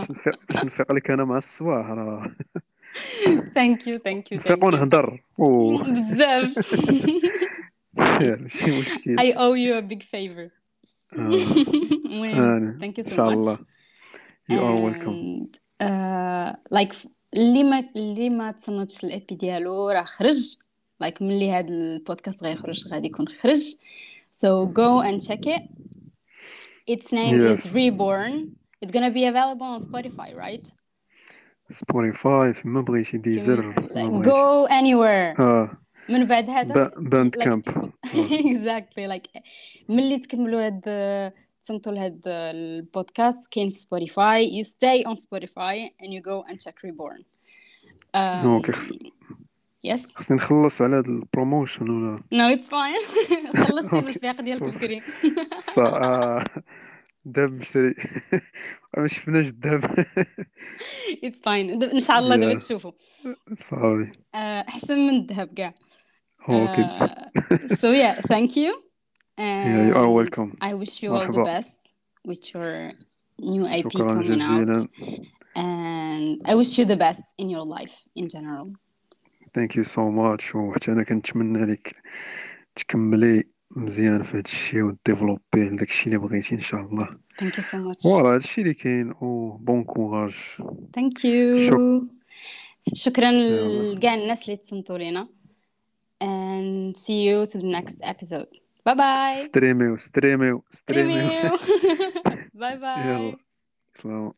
باش 0.49 0.63
نفيق 0.65 0.91
لك 0.91 1.11
أنا 1.11 1.25
مع 1.25 1.37
الصباح 1.37 1.85
راه. 1.89 2.31
ثانك 3.55 3.87
يو 3.87 3.97
ثانك 3.99 4.31
يو 4.31 4.37
نفيق 4.37 4.63
ونهضر 4.63 5.19
بزاف. 5.39 6.75
ماشي 7.97 8.79
مشكل 8.79 9.19
I 9.19 9.33
owe 9.33 9.55
you 9.55 9.73
a 9.75 9.93
big 9.93 10.03
favor. 10.03 10.51
المهم 11.15 12.79
thank 12.79 12.97
you 12.97 13.03
so 13.03 13.07
إن 13.11 13.15
شاء 13.15 13.29
much. 13.29 13.37
الله. 13.37 13.59
You 14.49 14.59
are 14.59 14.75
welcome 14.87 15.17
and 15.17 15.57
uh, 15.81 16.55
like 16.77 16.95
اللي 17.33 17.63
ما 17.63 17.79
اللي 17.95 18.29
ما 18.29 18.51
تصنتش 18.51 19.03
ال 19.03 19.14
EP 19.14 19.35
ديالو 19.35 19.89
راه 19.89 20.03
خرج 20.03 20.55
like 21.03 21.21
ملي 21.21 21.51
هذا 21.51 21.67
البودكاست 21.67 22.43
غيخرج 22.43 22.87
غادي 22.93 23.07
يكون 23.07 23.27
خرج 23.27 23.75
so 24.33 24.67
go 24.67 25.03
and 25.07 25.27
check 25.27 25.45
it 25.45 25.63
its 26.91 27.11
name 27.11 27.33
Yes. 27.41 27.65
is 27.65 27.73
reborn 27.73 28.33
it's 28.81 28.91
gonna 28.91 29.11
be 29.19 29.25
available 29.25 29.67
on 29.75 29.81
Spotify 29.89 30.29
right 30.35 30.71
Spotify 31.69 32.53
فيما 32.53 32.81
بغيتي 32.81 33.17
Deezer 33.17 33.73
go 34.23 34.69
anywhere 34.69 35.39
آه 35.39 35.77
من 36.09 36.25
بعد 36.25 36.49
هذا 36.49 36.91
باند 36.97 37.35
كامب 37.35 37.91
exactly 38.05 39.07
like 39.15 39.41
ملي 39.89 40.19
تكملوا 40.19 40.65
هاد 40.65 40.81
تصنتوا 41.65 41.91
لهاد 41.91 42.21
البودكاست 42.27 43.47
كاين 43.51 43.69
في 43.69 43.75
سبوتيفاي 43.75 44.63
you 44.63 44.65
stay 44.67 45.09
on 45.11 45.15
Spotify 45.15 45.75
and 46.01 46.09
you 46.13 46.21
go 46.21 46.51
and 46.51 46.59
check 46.59 46.75
reborn. 46.87 47.21
Um, 48.15 48.17
أوكي 48.45 48.71
خص- 48.71 48.91
yes. 49.87 50.15
خصني 50.15 50.37
نخلص 50.37 50.81
على 50.81 50.95
هاد 50.95 51.05
البروموشن 51.07 51.89
ولا؟ 51.89 52.17
No 52.19 52.57
it's 52.57 52.65
fine. 52.67 53.05
خلصتي 53.67 53.95
أوكي، 53.95 54.05
بالفيق 54.05 54.41
ديالك 54.41 54.63
صافي. 54.63 54.77
بكري 54.77 55.01
صا 55.59 55.83
آه، 55.83 56.43
داب 57.25 57.51
مشتري. 57.53 57.93
ما 58.97 59.07
شفناش 59.07 59.47
الداب. 59.47 59.85
It's 61.25 61.39
fine. 61.39 61.77
د- 61.79 61.83
إن 61.93 61.99
شاء 61.99 62.19
الله 62.19 62.35
دابا 62.35 62.59
Yeah. 62.59 62.63
تشوفوا 62.63 62.91
صافي 63.53 64.11
آه، 64.35 64.37
أحسن 64.69 64.97
من 65.07 65.09
الذهب 65.15 65.47
كاع. 65.55 65.73
okay 66.49 66.81
آه، 66.81 67.31
so 67.73 67.89
yeah 68.01 68.21
thank 68.21 68.55
you 69.37 69.43
Yeah, 69.43 69.87
you 69.87 69.95
are 69.95 70.05
and 70.05 70.13
welcome. 70.13 70.49
I 70.61 70.73
wish 70.73 71.03
you 71.03 71.13
all 71.13 71.25
the 71.27 71.31
مرحبا. 71.31 71.61
best 71.61 71.71
with 72.27 72.53
your 72.53 72.91
new 73.41 73.65
EP 73.65 73.89
شكرا 73.93 74.21
coming 74.21 74.25
جزيلا 74.27 74.83
out. 74.83 74.87
and 75.55 76.41
I 76.45 76.55
wish 76.55 76.77
you 76.77 76.85
the 76.85 76.97
best 76.97 77.23
in 77.41 77.49
your 77.49 77.65
life 77.65 77.95
in 78.15 78.27
general. 78.29 78.67
thank 79.55 79.75
you 79.75 79.83
so 79.83 80.09
much 80.09 80.55
وحتى 80.55 80.91
أنا 80.91 81.03
كنتمنى 81.03 81.65
لك 81.73 81.95
تكملي 82.75 83.43
مزيان 83.71 84.21
في 84.21 84.37
هاد 84.37 84.43
الشيء 84.45 84.81
وت 84.83 84.93
développer 84.93 85.41
لداك 85.55 85.89
الشيء 85.89 86.05
اللي 86.07 86.17
بغيتي 86.17 86.55
ان 86.55 86.59
شاء 86.59 86.81
الله 86.81 87.07
thank 87.41 87.51
you 87.53 87.63
so 87.63 87.75
much. 87.77 88.03
voilà 88.03 88.29
هاد 88.29 88.35
الشيء 88.39 88.63
اللي 88.63 88.73
كاين 88.73 89.11
و 89.11 89.57
bon 89.57 89.83
courage 89.83 90.33
thank 90.99 91.17
you 91.19 91.59
شك- 91.69 92.07
شكرا 92.93 93.31
يلا. 93.31 93.93
لكاع 93.93 94.15
الناس 94.15 94.43
اللي 94.45 94.57
تصنتوا 94.57 94.97
لينا 94.97 95.27
and 96.23 96.95
see 96.97 97.19
you 97.27 97.45
to 97.51 97.57
the 97.59 97.69
next 97.77 97.97
episode. 98.03 98.64
Bye 98.85 98.93
bye. 98.95 99.33
Stremeu, 99.33 99.97
stremeu, 99.97 100.63
stremeu. 100.69 101.57
Bye 102.53 102.77
bye. 102.77 103.01
Hello. 103.01 103.35
Slow. 103.99 104.33